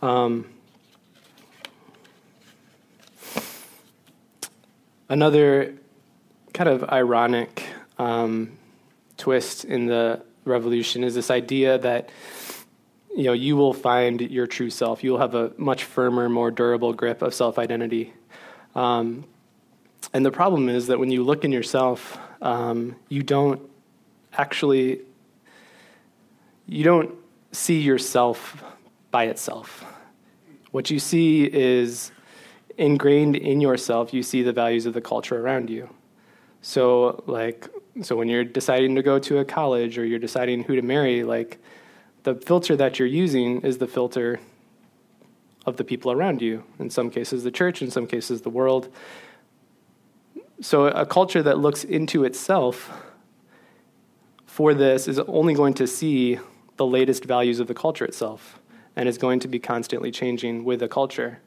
[0.00, 0.46] Um,
[5.08, 5.74] another
[6.54, 7.66] kind of ironic
[7.98, 8.52] um,
[9.18, 12.08] twist in the revolution is this idea that
[13.14, 15.04] you know, you will find your true self.
[15.04, 18.12] You will have a much firmer, more durable grip of self identity.
[18.74, 19.24] Um,
[20.12, 23.60] and the problem is that when you look in yourself, um, you don't
[24.32, 25.00] actually
[26.66, 27.14] you don't
[27.52, 28.64] see yourself
[29.10, 29.84] by itself.
[30.72, 32.10] What you see is
[32.76, 34.12] ingrained in yourself.
[34.12, 35.88] You see the values of the culture around you.
[36.66, 37.68] So, like,
[38.00, 41.22] so when you're deciding to go to a college or you're deciding who to marry,
[41.22, 41.58] like
[42.22, 44.40] the filter that you're using is the filter
[45.66, 46.64] of the people around you.
[46.78, 48.88] In some cases, the church, in some cases, the world.
[50.62, 52.90] So, a culture that looks into itself
[54.46, 56.38] for this is only going to see
[56.78, 58.58] the latest values of the culture itself
[58.96, 61.40] and is going to be constantly changing with the culture.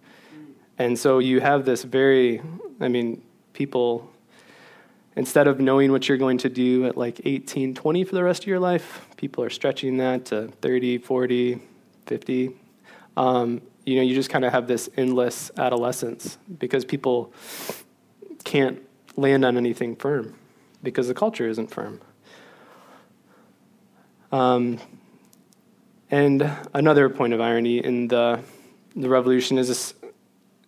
[0.77, 2.39] And so, you have this very,
[2.80, 4.12] I mean, people
[5.17, 8.43] instead of knowing what you're going to do at like 18, 20 for the rest
[8.43, 11.60] of your life, people are stretching that to 30, 40,
[12.06, 12.51] 50.
[13.17, 17.34] Um, you know, you just kind of have this endless adolescence because people
[18.43, 18.80] can't
[19.15, 20.36] land on anything firm
[20.84, 21.99] because the culture isn't firm.
[24.32, 24.77] Um,
[26.12, 28.39] and another point of irony in the
[28.95, 29.93] the revolution is this,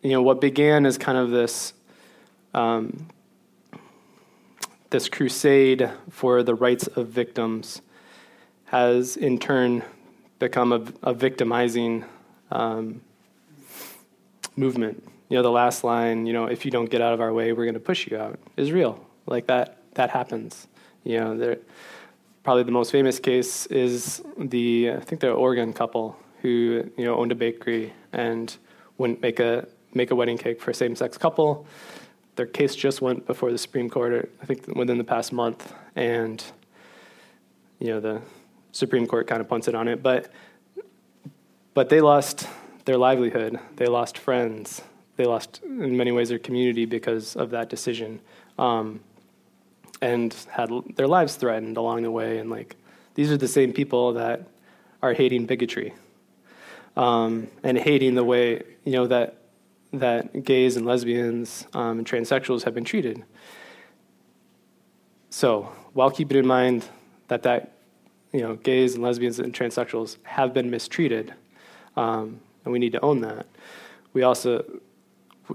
[0.01, 1.73] you know, what began as kind of this
[2.53, 3.07] um,
[4.89, 7.81] this crusade for the rights of victims
[8.65, 9.83] has in turn
[10.39, 12.05] become a, a victimizing
[12.51, 13.01] um,
[14.55, 15.03] movement.
[15.29, 17.51] You know, the last line, you know, if you don't get out of our way,
[17.51, 19.03] we're going to push you out, is real.
[19.27, 20.67] Like that, that happens.
[21.03, 21.57] You know, there,
[22.43, 27.15] probably the most famous case is the, I think the Oregon couple who, you know,
[27.17, 28.55] owned a bakery and
[28.97, 31.67] wouldn't make a, make a wedding cake for a same-sex couple
[32.39, 36.41] their case just went before the Supreme Court, I think within the past month, and
[37.79, 38.21] you know the
[38.71, 40.31] Supreme Court kind of punted on it, but
[41.73, 42.47] but they lost
[42.85, 44.81] their livelihood, they lost friends,
[45.17, 48.21] they lost in many ways their community because of that decision,
[48.57, 49.01] um,
[50.01, 52.37] and had their lives threatened along the way.
[52.37, 52.77] And like
[53.15, 54.47] these are the same people that
[55.01, 55.93] are hating bigotry
[56.95, 59.38] um, and hating the way you know that
[59.93, 63.23] that gays and lesbians um, and transsexuals have been treated.
[65.29, 66.85] So, while keeping in mind
[67.27, 67.73] that that
[68.31, 71.33] you know gays and lesbians and transsexuals have been mistreated,
[71.95, 73.47] um, and we need to own that,
[74.13, 74.63] we also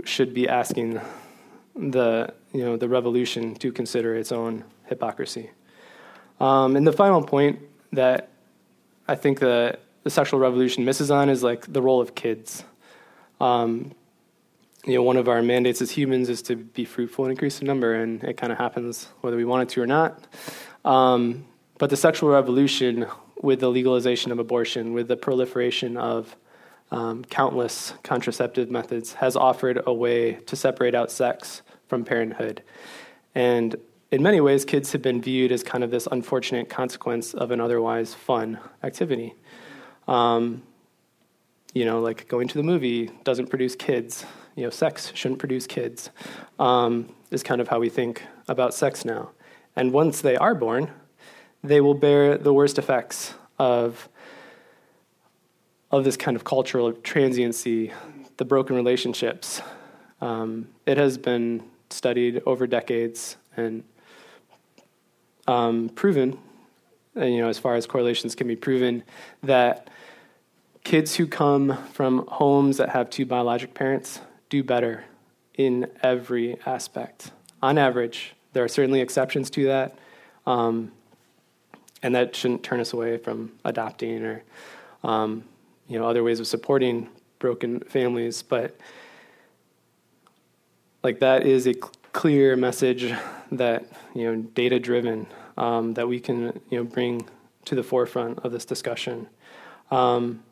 [0.05, 1.01] should be asking
[1.77, 5.51] the you know the revolution to consider its own hypocrisy.
[6.40, 7.61] Um, and the final point
[7.92, 8.29] that
[9.07, 12.64] I think the the sexual revolution misses on is like the role of kids.
[13.40, 13.92] Um,
[14.87, 17.66] you know, one of our mandates as humans is to be fruitful and increase in
[17.66, 20.27] number, and it kind of happens whether we want it to or not.
[20.85, 21.47] Um,
[21.79, 23.07] but the sexual revolution,
[23.42, 26.37] with the legalization of abortion, with the proliferation of
[26.90, 32.62] um, countless contraceptive methods, has offered a way to separate out sex from parenthood.
[33.35, 33.77] And
[34.11, 37.61] in many ways, kids have been viewed as kind of this unfortunate consequence of an
[37.61, 39.35] otherwise fun activity.
[40.07, 40.62] Um,
[41.73, 45.66] you know, like going to the movie doesn't produce kids you know, sex shouldn't produce
[45.66, 46.11] kids,
[46.59, 49.30] um, is kind of how we think about sex now.
[49.76, 50.90] And once they are born,
[51.62, 54.09] they will bear the worst effects of,
[55.90, 57.92] of this kind of cultural transiency,
[58.36, 59.61] the broken relationships.
[60.20, 63.82] Um, it has been studied over decades and
[65.46, 66.38] um, proven,
[67.14, 69.02] and, you know, as far as correlations can be proven,
[69.42, 69.88] that
[70.84, 74.20] kids who come from homes that have two biologic parents
[74.55, 75.05] do better
[75.55, 77.32] in every aspect.
[77.61, 79.98] On average, there are certainly exceptions to that,
[80.46, 80.92] um,
[82.05, 84.44] and that shouldn't turn us away from adopting or
[85.02, 85.42] um,
[85.88, 87.09] you know, other ways of supporting
[87.40, 88.42] broken families.
[88.42, 88.78] But
[91.02, 91.74] like that is a
[92.12, 93.12] clear message
[93.50, 93.84] that
[94.14, 95.26] you know data driven
[95.57, 97.28] um, that we can you know bring
[97.64, 99.26] to the forefront of this discussion.
[99.90, 100.44] Um,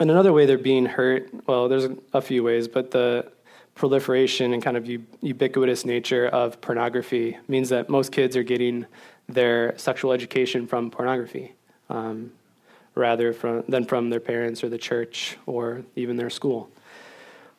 [0.00, 3.30] and another way they're being hurt, well, there's a few ways, but the
[3.74, 4.88] proliferation and kind of
[5.20, 8.86] ubiquitous nature of pornography means that most kids are getting
[9.28, 11.54] their sexual education from pornography
[11.90, 12.30] um,
[12.94, 16.70] rather from, than from their parents or the church or even their school.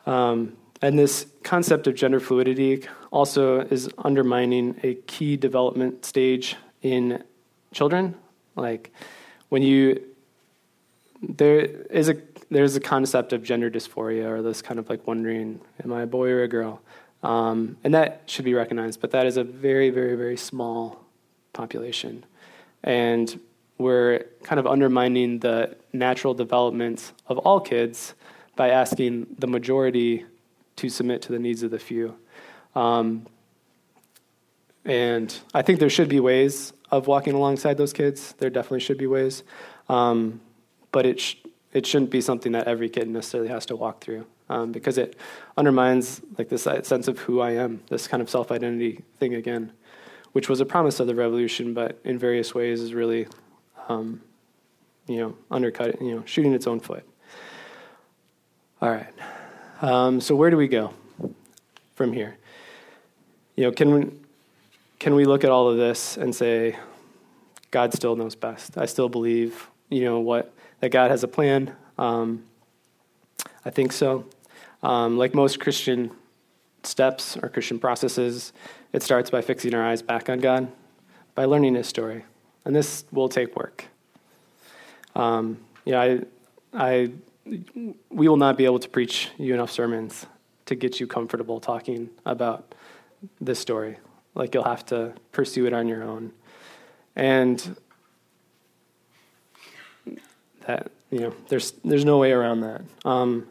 [0.06, 7.24] Um, and this concept of gender fluidity also is undermining a key development stage in
[7.74, 8.16] children.
[8.56, 8.92] Like
[9.50, 10.02] when you,
[11.22, 12.18] there is a
[12.50, 16.08] there's a concept of gender dysphoria or this kind of like wondering, am I a
[16.08, 16.82] boy or a girl?
[17.24, 21.04] Um, and that should be recognized, but that is a very, very, very small
[21.54, 22.24] population.
[22.84, 23.40] And
[23.80, 28.14] we're kind of undermining the natural development of all kids
[28.56, 30.26] by asking the majority
[30.76, 32.16] to submit to the needs of the few.
[32.76, 33.26] Um,
[34.86, 38.36] and I think there should be ways of walking alongside those kids.
[38.38, 39.44] There definitely should be ways.
[39.90, 40.42] Um,
[40.96, 41.36] but it, sh-
[41.74, 45.18] it shouldn't be something that every kid necessarily has to walk through um, because it
[45.58, 49.74] undermines like this sense of who I am, this kind of self-identity thing again,
[50.32, 53.28] which was a promise of the revolution, but in various ways is really,
[53.90, 54.22] um,
[55.06, 57.04] you know, undercut, you know, shooting its own foot.
[58.82, 59.14] All right.
[59.82, 60.94] Um, so where do we go
[61.96, 62.38] from here?
[63.58, 64.12] You know, can we,
[65.00, 66.78] can we look at all of this and say,
[67.72, 68.78] God still knows best?
[68.78, 70.55] I still believe, you know, what
[70.86, 71.76] that God has a plan.
[71.98, 72.44] Um,
[73.66, 74.26] I think so.
[74.84, 76.12] Um, like most Christian
[76.84, 78.54] steps or Christian processes,
[78.94, 80.72] it starts by fixing our eyes back on God,
[81.34, 82.24] by learning His story,
[82.66, 83.86] and this will take work.
[85.16, 86.20] Um, yeah, I,
[86.72, 87.12] I
[88.12, 90.28] we will not be able to preach you enough sermons
[90.68, 92.76] to get you comfortable talking about
[93.42, 93.98] this story.
[94.36, 96.32] Like you'll have to pursue it on your own.
[97.16, 97.76] And
[100.68, 102.82] that, you know, there's, there's no way around that.
[103.04, 103.48] Um,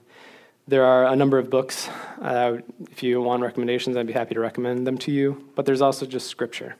[0.66, 1.88] there are a number of books.
[2.20, 2.58] Uh,
[2.90, 5.48] if you want recommendations, I'd be happy to recommend them to you.
[5.54, 6.76] But there's also just scripture.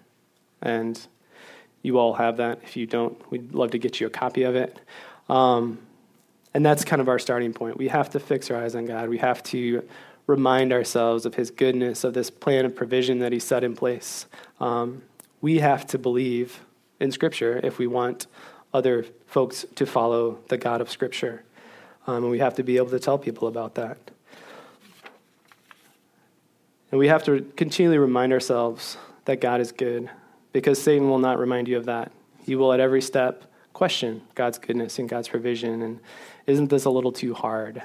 [0.63, 0.99] And
[1.83, 2.61] you all have that.
[2.65, 4.79] If you don't, we'd love to get you a copy of it.
[5.29, 5.79] Um,
[6.55, 7.77] and that's kind of our starting point.
[7.77, 9.09] We have to fix our eyes on God.
[9.09, 9.87] We have to
[10.27, 14.27] remind ourselves of His goodness, of this plan of provision that He set in place.
[14.61, 15.03] Um,
[15.43, 16.61] we have to believe
[17.01, 18.29] in Scripture if we want
[18.75, 21.45] other folks to follow the God of Scripture.
[22.07, 23.97] Um, and we have to be able to tell people about that.
[26.91, 30.11] And we have to continually remind ourselves that God is good
[30.53, 32.13] because Satan will not remind you of that.
[32.45, 35.83] He will, at every step, question God's goodness and God's provision.
[35.83, 36.01] And
[36.47, 37.83] isn't this a little too hard?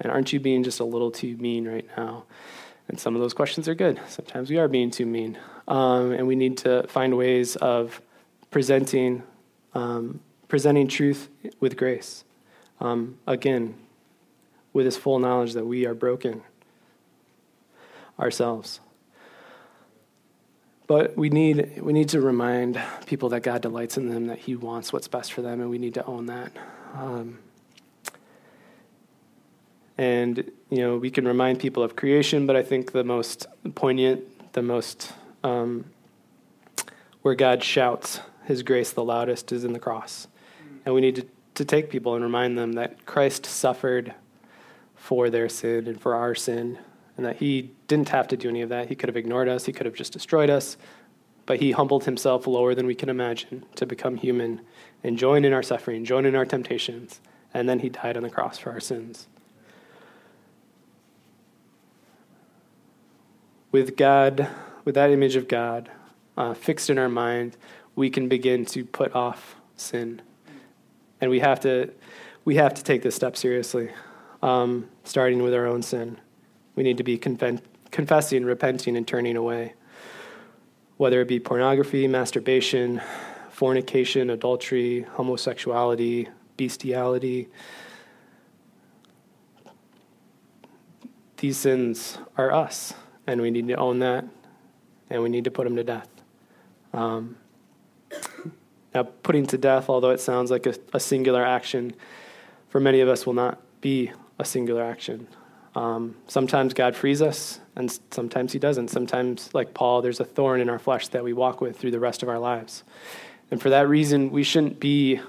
[0.00, 2.24] And aren't you being just a little too mean right now?
[2.88, 4.00] And some of those questions are good.
[4.08, 5.38] Sometimes we are being too mean.
[5.66, 8.00] Um, and we need to find ways of
[8.50, 9.22] presenting,
[9.74, 10.20] um,
[10.52, 11.30] presenting truth
[11.60, 12.24] with grace.
[12.78, 13.74] Um, again,
[14.74, 16.42] with this full knowledge that we are broken
[18.20, 18.78] ourselves.
[20.86, 24.54] But we need, we need to remind people that God delights in them, that He
[24.54, 26.52] wants what's best for them, and we need to own that.
[26.98, 27.38] Um,
[29.96, 34.52] and, you know, we can remind people of creation, but I think the most poignant,
[34.52, 35.86] the most, um,
[37.22, 40.28] where God shouts His grace the loudest is in the cross.
[40.84, 44.14] And we need to, to take people and remind them that Christ suffered
[44.94, 46.78] for their sin and for our sin
[47.16, 48.88] and that he didn't have to do any of that.
[48.88, 50.76] He could have ignored us, he could have just destroyed us,
[51.44, 54.60] but he humbled himself lower than we can imagine to become human
[55.04, 57.20] and join in our suffering, join in our temptations,
[57.52, 59.26] and then he died on the cross for our sins.
[63.70, 64.48] With God,
[64.84, 65.90] with that image of God
[66.36, 67.56] uh, fixed in our mind,
[67.94, 70.22] we can begin to put off sin.
[71.22, 71.92] And we have to,
[72.44, 73.90] we have to take this step seriously,
[74.42, 76.18] um, starting with our own sin.
[76.74, 79.74] We need to be confessing, repenting, and turning away.
[80.96, 83.00] Whether it be pornography, masturbation,
[83.50, 87.48] fornication, adultery, homosexuality, bestiality.
[91.36, 92.94] These sins are us,
[93.28, 94.24] and we need to own that,
[95.08, 96.08] and we need to put them to death.
[96.92, 97.36] Um,
[98.94, 101.94] now, putting to death, although it sounds like a, a, singular action,
[102.68, 105.28] for many of us will not be a singular action.
[105.74, 108.88] Um, sometimes God frees us, and sometimes He doesn't.
[108.88, 112.00] Sometimes, like Paul, there's a thorn in our flesh that we walk with through the
[112.00, 112.84] rest of our lives.
[113.50, 115.20] And for that reason, we shouldn't be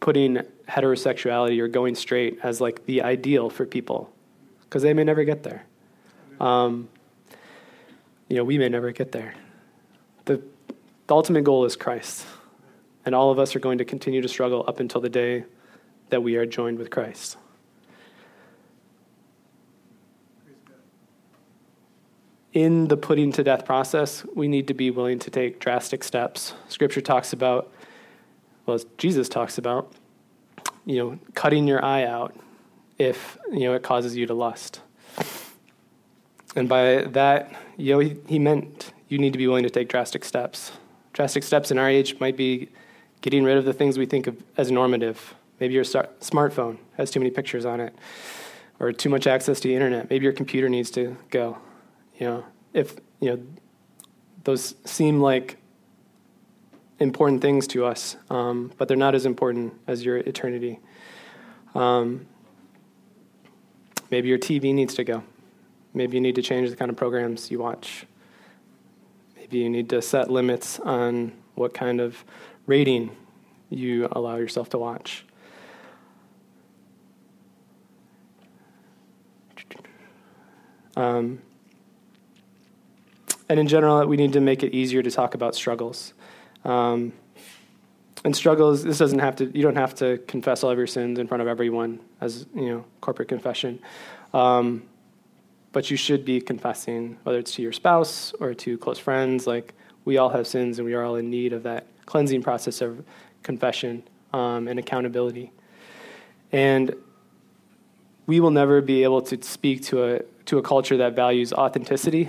[0.00, 0.38] putting
[0.68, 4.10] heterosexuality or going straight as like the ideal for people
[4.62, 5.64] because they may never get there.
[6.40, 6.88] Um,
[8.28, 9.34] you know, we may never get there.
[11.08, 12.26] The, ultimate goal is Christ.
[13.04, 15.44] And all of us are going to continue to struggle up until the day
[16.10, 17.38] that we are joined with Christ.
[22.52, 26.52] In the putting to death process, we need to be willing to take drastic steps.
[26.68, 27.72] Scripture talks about,
[28.66, 29.92] well, Jesus talks about,
[30.84, 32.36] you know, cutting your eye out
[32.98, 34.80] if, you know, it causes you to lust.
[36.56, 39.88] And by that, you know, he, he meant you need to be willing to take
[39.88, 40.72] drastic steps.
[41.18, 42.68] Drastic steps in our age might be
[43.22, 45.34] getting rid of the things we think of as normative.
[45.58, 47.92] Maybe your smartphone has too many pictures on it,
[48.78, 50.08] or too much access to the internet.
[50.10, 51.58] Maybe your computer needs to go.
[52.20, 53.42] You know, if you know,
[54.44, 55.56] those seem like
[57.00, 60.78] important things to us, um, but they're not as important as your eternity.
[61.74, 62.28] Um,
[64.08, 65.24] maybe your TV needs to go.
[65.94, 68.06] Maybe you need to change the kind of programs you watch.
[69.50, 72.24] You need to set limits on what kind of
[72.66, 73.16] rating
[73.70, 75.24] you allow yourself to watch.
[80.96, 81.40] Um,
[83.48, 86.12] and in general, we need to make it easier to talk about struggles.
[86.64, 87.12] Um,
[88.24, 91.20] and struggles, this doesn't have to, you don't have to confess all of your sins
[91.20, 93.78] in front of everyone as, you know, corporate confession.
[94.34, 94.82] Um,
[95.78, 99.46] but you should be confessing, whether it's to your spouse or to close friends.
[99.46, 99.74] Like,
[100.04, 103.04] we all have sins and we are all in need of that cleansing process of
[103.44, 104.02] confession
[104.32, 105.52] um, and accountability.
[106.50, 106.96] And
[108.26, 112.28] we will never be able to speak to a, to a culture that values authenticity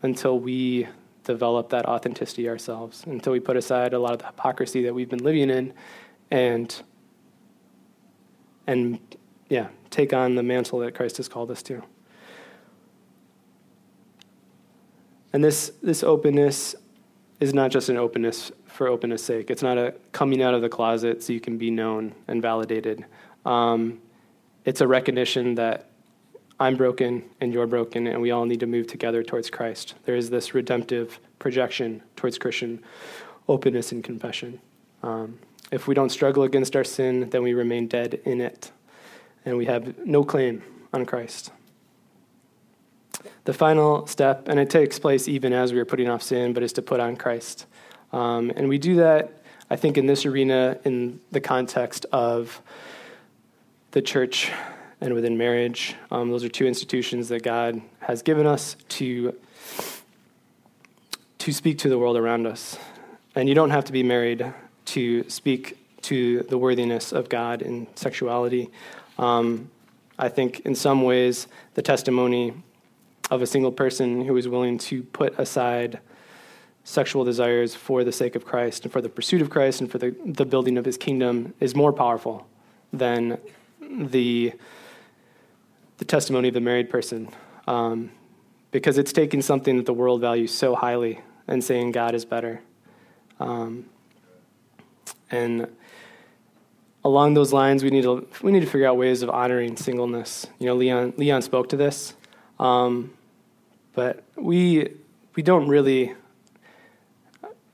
[0.00, 0.88] until we
[1.24, 5.10] develop that authenticity ourselves, until we put aside a lot of the hypocrisy that we've
[5.10, 5.74] been living in
[6.30, 6.82] and,
[8.66, 8.98] and
[9.50, 11.82] yeah, take on the mantle that Christ has called us to.
[15.36, 16.74] And this, this openness
[17.40, 19.50] is not just an openness for openness sake.
[19.50, 23.04] It's not a coming out of the closet so you can be known and validated.
[23.44, 24.00] Um,
[24.64, 25.90] it's a recognition that
[26.58, 29.92] I'm broken and you're broken, and we all need to move together towards Christ.
[30.06, 32.82] There is this redemptive projection towards Christian
[33.46, 34.58] openness and confession.
[35.02, 35.38] Um,
[35.70, 38.70] if we don't struggle against our sin, then we remain dead in it,
[39.44, 40.62] and we have no claim
[40.94, 41.52] on Christ.
[43.44, 46.62] The final step, and it takes place even as we are putting off sin, but
[46.62, 47.66] is to put on Christ.
[48.12, 52.60] Um, and we do that, I think, in this arena in the context of
[53.92, 54.50] the church
[55.00, 55.94] and within marriage.
[56.10, 59.34] Um, those are two institutions that God has given us to,
[61.38, 62.78] to speak to the world around us.
[63.34, 64.52] And you don't have to be married
[64.86, 68.70] to speak to the worthiness of God in sexuality.
[69.18, 69.70] Um,
[70.18, 72.54] I think in some ways, the testimony
[73.30, 76.00] of a single person who is willing to put aside
[76.84, 79.98] sexual desires for the sake of Christ and for the pursuit of Christ and for
[79.98, 82.46] the, the building of his kingdom is more powerful
[82.92, 83.38] than
[83.80, 84.52] the,
[85.98, 87.28] the testimony of the married person.
[87.66, 88.12] Um,
[88.70, 92.60] because it's taking something that the world values so highly and saying God is better.
[93.40, 93.86] Um,
[95.30, 95.68] and
[97.04, 100.46] along those lines, we need to we need to figure out ways of honoring singleness.
[100.58, 102.14] You know, Leon Leon spoke to this.
[102.58, 103.15] Um,
[103.96, 104.92] but we,
[105.34, 106.14] we don't really,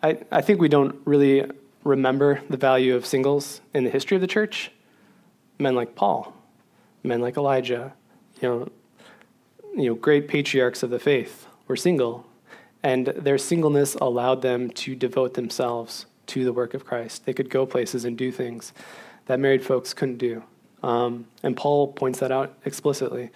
[0.03, 1.45] I, I think we don't really
[1.83, 4.71] remember the value of singles in the history of the church.
[5.59, 6.33] Men like Paul,
[7.03, 7.93] men like Elijah,
[8.41, 8.69] you know,
[9.75, 12.25] you know, great patriarchs of the faith were single,
[12.85, 17.27] and their singleness allowed them to devote themselves to the work of Christ.
[17.27, 18.73] They could go places and do things
[19.27, 20.45] that married folks couldn't do.
[20.85, 23.31] Um, and Paul points that out explicitly.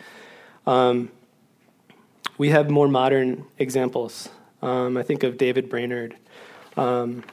[0.69, 1.11] Um,
[2.39, 4.29] we have more modern examples.
[4.63, 6.17] Um, I think of David Brainerd.
[6.77, 7.25] Um,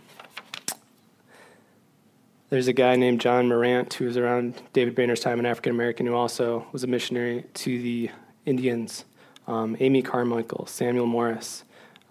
[2.50, 6.06] there's a guy named John Marrant who was around David Brainerd's time, an African American
[6.06, 8.12] who also was a missionary to the
[8.46, 9.06] Indians.
[9.48, 11.64] Um, Amy Carmichael, Samuel Morris.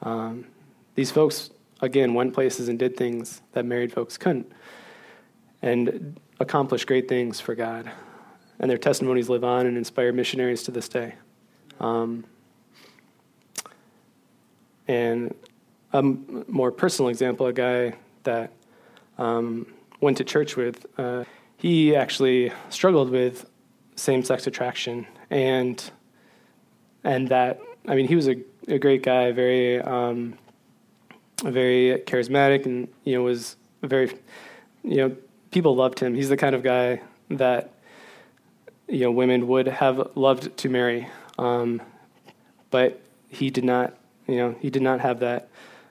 [0.02, 0.46] Um,
[0.94, 4.50] these folks, again, went places and did things that married folks couldn't
[5.62, 7.90] and accomplished great things for God.
[8.58, 11.14] And their testimonies live on and inspire missionaries to this day.
[11.80, 12.24] Um,
[14.92, 15.34] and
[15.92, 18.52] a more personal example, a guy that
[19.18, 19.66] um,
[20.00, 21.24] went to church with, uh,
[21.56, 23.48] he actually struggled with
[23.96, 25.90] same-sex attraction, and
[27.04, 28.36] and that I mean he was a,
[28.68, 30.34] a great guy, very um,
[31.42, 34.10] very charismatic, and you know was very
[34.82, 35.16] you know
[35.50, 36.14] people loved him.
[36.14, 37.72] He's the kind of guy that
[38.88, 41.80] you know women would have loved to marry, um,
[42.70, 43.96] but he did not.
[44.32, 45.48] You know, he did not have that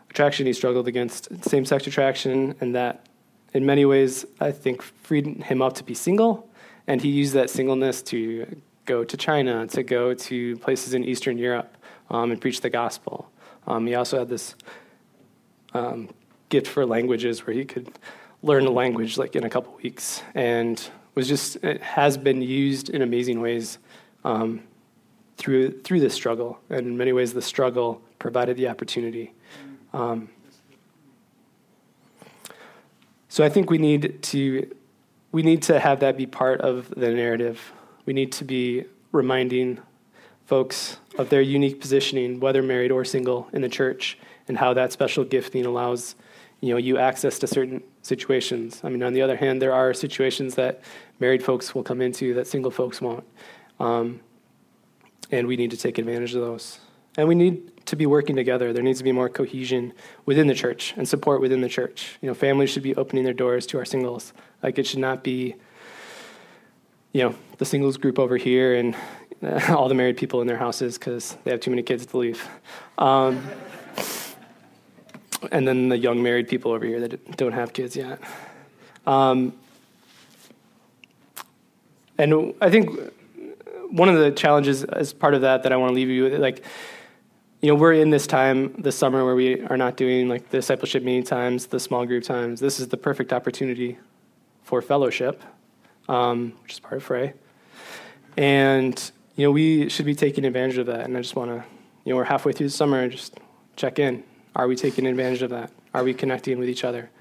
[0.09, 0.47] attraction.
[0.47, 3.05] He struggled against same-sex attraction, and that,
[3.53, 6.49] in many ways, I think freed him up to be single.
[6.87, 11.37] And he used that singleness to go to China, to go to places in Eastern
[11.37, 11.77] Europe,
[12.09, 13.31] um, and preach the gospel.
[13.67, 14.55] Um, he also had this
[15.73, 16.09] um,
[16.49, 17.87] gift for languages where he could
[18.41, 22.89] learn a language like in a couple weeks, and was just it has been used
[22.89, 23.77] in amazing ways
[24.23, 24.63] um,
[25.37, 26.59] through through this struggle.
[26.69, 29.33] And in many ways, the struggle provided the opportunity.
[29.93, 30.29] Um,
[33.27, 34.69] so I think we need to
[35.31, 37.71] we need to have that be part of the narrative.
[38.05, 39.79] We need to be reminding
[40.45, 44.17] folks of their unique positioning, whether married or single, in the church,
[44.47, 46.15] and how that special gifting allows
[46.59, 48.81] you know you access to certain situations.
[48.83, 50.81] I mean, on the other hand, there are situations that
[51.19, 53.25] married folks will come into that single folks won't,
[53.79, 54.19] um,
[55.31, 56.79] and we need to take advantage of those.
[57.17, 58.71] And we need to be working together.
[58.71, 59.91] There needs to be more cohesion
[60.25, 62.17] within the church and support within the church.
[62.21, 64.31] You know, families should be opening their doors to our singles.
[64.63, 65.55] Like it should not be,
[67.11, 68.95] you know, the singles group over here and
[69.69, 72.47] all the married people in their houses because they have too many kids to leave.
[72.97, 73.45] Um,
[75.51, 78.21] and then the young married people over here that don't have kids yet.
[79.05, 79.53] Um,
[82.17, 82.97] and I think
[83.89, 86.39] one of the challenges as part of that that I want to leave you with,
[86.39, 86.63] like,
[87.61, 90.57] you know, we're in this time this summer where we are not doing like the
[90.57, 92.59] discipleship meeting times, the small group times.
[92.59, 93.99] This is the perfect opportunity
[94.63, 95.43] for fellowship,
[96.09, 97.33] um, which is part of Frey.
[98.35, 101.01] And, you know, we should be taking advantage of that.
[101.01, 101.63] And I just want to,
[102.03, 103.39] you know, we're halfway through the summer, and just
[103.75, 104.23] check in.
[104.55, 105.71] Are we taking advantage of that?
[105.93, 107.11] Are we connecting with each other?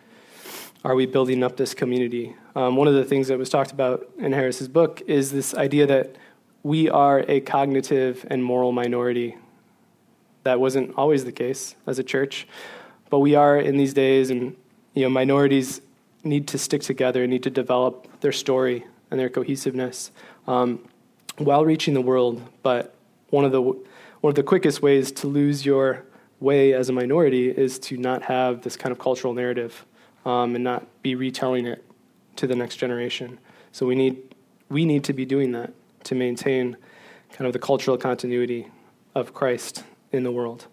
[0.84, 2.34] Are we building up this community?
[2.57, 5.86] Um, one of the things that was talked about in Harrison's book is this idea
[5.86, 6.16] that
[6.62, 9.36] we are a cognitive and moral minority.
[10.43, 12.47] That wasn't always the case as a church,
[13.11, 14.57] but we are in these days, and
[14.95, 15.80] you know, minorities
[16.24, 20.11] need to stick together, and need to develop their story and their cohesiveness
[20.47, 20.86] um,
[21.38, 22.43] while reaching the world.
[22.62, 22.95] But
[23.30, 26.05] one of the one of the quickest ways to lose your
[26.41, 29.84] way as a minority is to not have this kind of cultural narrative
[30.24, 31.84] um, and not be retelling it
[32.36, 33.38] to the next generation.
[33.72, 34.34] So we need
[34.68, 35.72] we need to be doing that
[36.05, 36.76] to maintain
[37.32, 38.68] kind of the cultural continuity
[39.14, 40.66] of Christ in the world.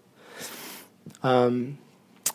[1.23, 1.77] Um,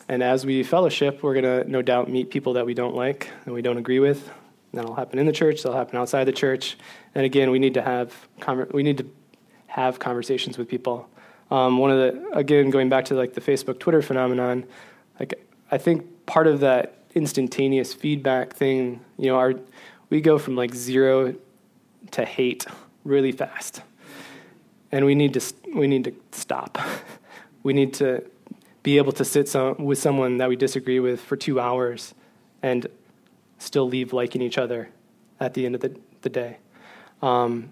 [0.07, 3.29] and as we fellowship, we're going to no doubt meet people that we don't like
[3.45, 4.29] and we don't agree with.
[4.73, 5.63] That'll happen in the church.
[5.63, 6.77] That'll happen outside the church.
[7.13, 8.27] And again, we need to have
[8.71, 9.05] we need to
[9.67, 11.09] have conversations with people
[11.53, 14.65] um, one of the again going back to like the Facebook Twitter phenomenon,
[15.19, 19.53] like I think part of that instantaneous feedback thing, you know, our
[20.09, 21.35] we go from like zero
[22.11, 22.65] to hate
[23.03, 23.83] really fast,
[24.91, 25.41] and we need to
[25.75, 26.77] we need to stop.
[27.63, 28.21] We need to
[28.83, 32.13] be able to sit some, with someone that we disagree with for two hours,
[32.61, 32.87] and
[33.57, 34.89] still leave liking each other
[35.39, 36.57] at the end of the, the day.
[37.21, 37.69] Um,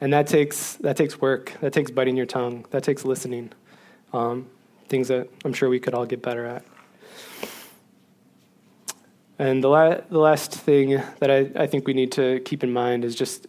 [0.00, 1.52] and that takes that takes work.
[1.60, 2.66] That takes biting your tongue.
[2.70, 3.52] That takes listening.
[4.12, 4.50] Um,
[4.88, 6.64] things that I'm sure we could all get better at.
[9.38, 12.72] And the, la- the last thing that I, I think we need to keep in
[12.72, 13.46] mind is just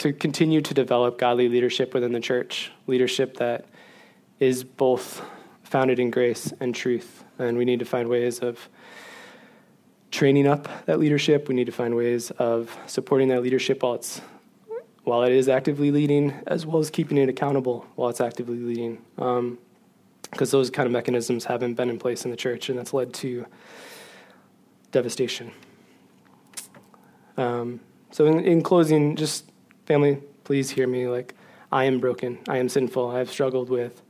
[0.00, 3.66] to continue to develop godly leadership within the church, leadership that
[4.38, 5.22] is both
[5.62, 7.22] founded in grace and truth.
[7.38, 8.70] And we need to find ways of
[10.10, 11.48] training up that leadership.
[11.48, 14.22] We need to find ways of supporting that leadership while it's
[15.04, 18.98] while it is actively leading, as well as keeping it accountable while it's actively leading.
[19.16, 22.92] Because um, those kind of mechanisms haven't been in place in the church, and that's
[22.92, 23.44] led to
[24.92, 25.52] devastation.
[27.36, 27.80] Um,
[28.10, 29.49] so, in, in closing, just
[29.90, 31.08] family, please hear me.
[31.08, 31.34] Like,
[31.72, 32.38] I am broken.
[32.46, 33.10] I am sinful.
[33.10, 34.02] I have struggled with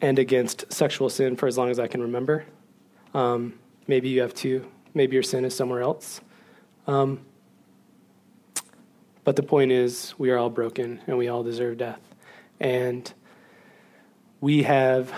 [0.00, 2.44] and against sexual sin for as long as I can remember.
[3.14, 4.64] Um, maybe you have too.
[4.94, 6.20] Maybe your sin is somewhere else.
[6.86, 7.26] Um,
[9.24, 12.14] but the point is, we are all broken and we all deserve death.
[12.60, 13.12] And
[14.40, 15.12] we have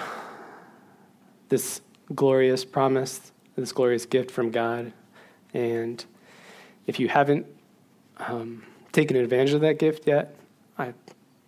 [1.50, 1.82] this
[2.14, 4.94] glorious promise, this glorious gift from God.
[5.52, 6.02] And
[6.86, 7.44] if you haven't
[8.16, 8.62] um,
[8.96, 10.34] taken advantage of that gift yet,
[10.78, 10.94] I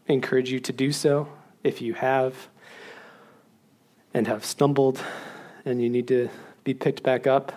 [0.07, 1.29] encourage you to do so.
[1.65, 2.49] If you have
[4.13, 5.03] and have stumbled
[5.65, 6.29] and you need to
[6.65, 7.53] be picked back up,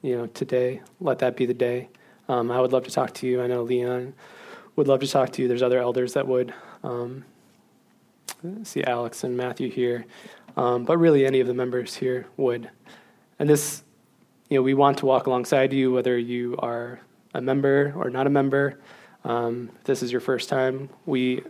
[0.00, 1.88] you know, today, let that be the day.
[2.28, 3.42] Um, I would love to talk to you.
[3.42, 4.14] I know Leon
[4.76, 5.48] would love to talk to you.
[5.48, 6.54] There's other elders that would.
[6.84, 7.24] Um,
[8.62, 10.06] see Alex and Matthew here,
[10.56, 12.70] um, but really any of the members here would.
[13.40, 13.82] And this,
[14.50, 17.00] you know, we want to walk alongside you, whether you are
[17.34, 18.78] a member or not a member.
[19.26, 21.42] Um, if this is your first time, we,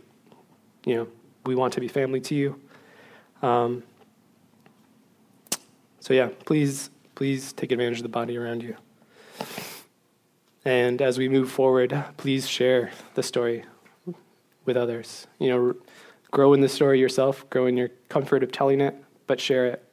[0.87, 1.09] you know,
[1.45, 2.61] we want to be family to you.
[3.43, 3.83] Um,
[6.01, 8.77] so yeah, please, please take advantage of the body around you.
[10.65, 13.65] And as we move forward, please share the story
[14.65, 15.27] with others.
[15.39, 15.75] You know,
[16.31, 18.97] grow in the story yourself, grow in your comfort of telling it,
[19.27, 19.85] but share it.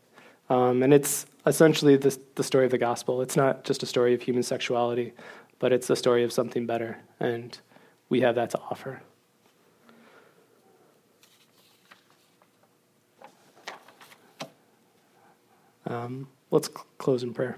[0.49, 3.21] Um, and it's essentially the, the story of the gospel.
[3.21, 5.13] It's not just a story of human sexuality,
[5.59, 6.99] but it's a story of something better.
[7.19, 7.59] And
[8.13, 9.01] we have that to offer.
[15.87, 17.57] Um, let's cl- close in prayer.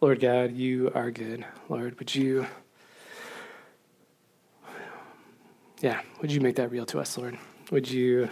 [0.00, 1.44] Lord God, you are good.
[1.68, 2.48] Lord, would you,
[5.80, 7.38] yeah, would you make that real to us, Lord?
[7.70, 8.28] Would you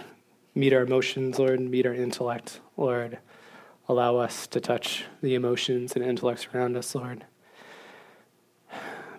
[0.57, 3.19] meet our emotions, Lord, meet our intellect, Lord?
[3.89, 7.25] Allow us to touch the emotions and intellects around us, Lord.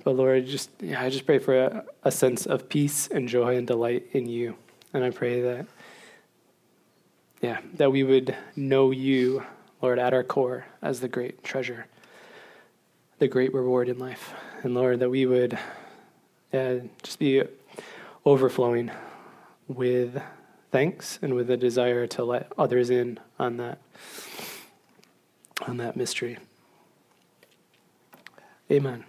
[0.04, 3.58] But Lord, just yeah, I just pray for a, a sense of peace and joy
[3.58, 4.56] and delight in you.
[4.94, 5.68] And I pray that
[7.42, 9.44] yeah, that we would know you,
[9.82, 11.86] Lord, at our core as the great treasure
[13.20, 14.34] the great reward in life.
[14.64, 15.58] And Lord, that we would
[16.54, 17.44] uh, just be
[18.26, 18.92] overflowing
[19.68, 20.22] with
[20.72, 23.80] thanks and with a desire to let others in on that
[25.62, 26.38] on that mystery.
[28.72, 29.06] Amen.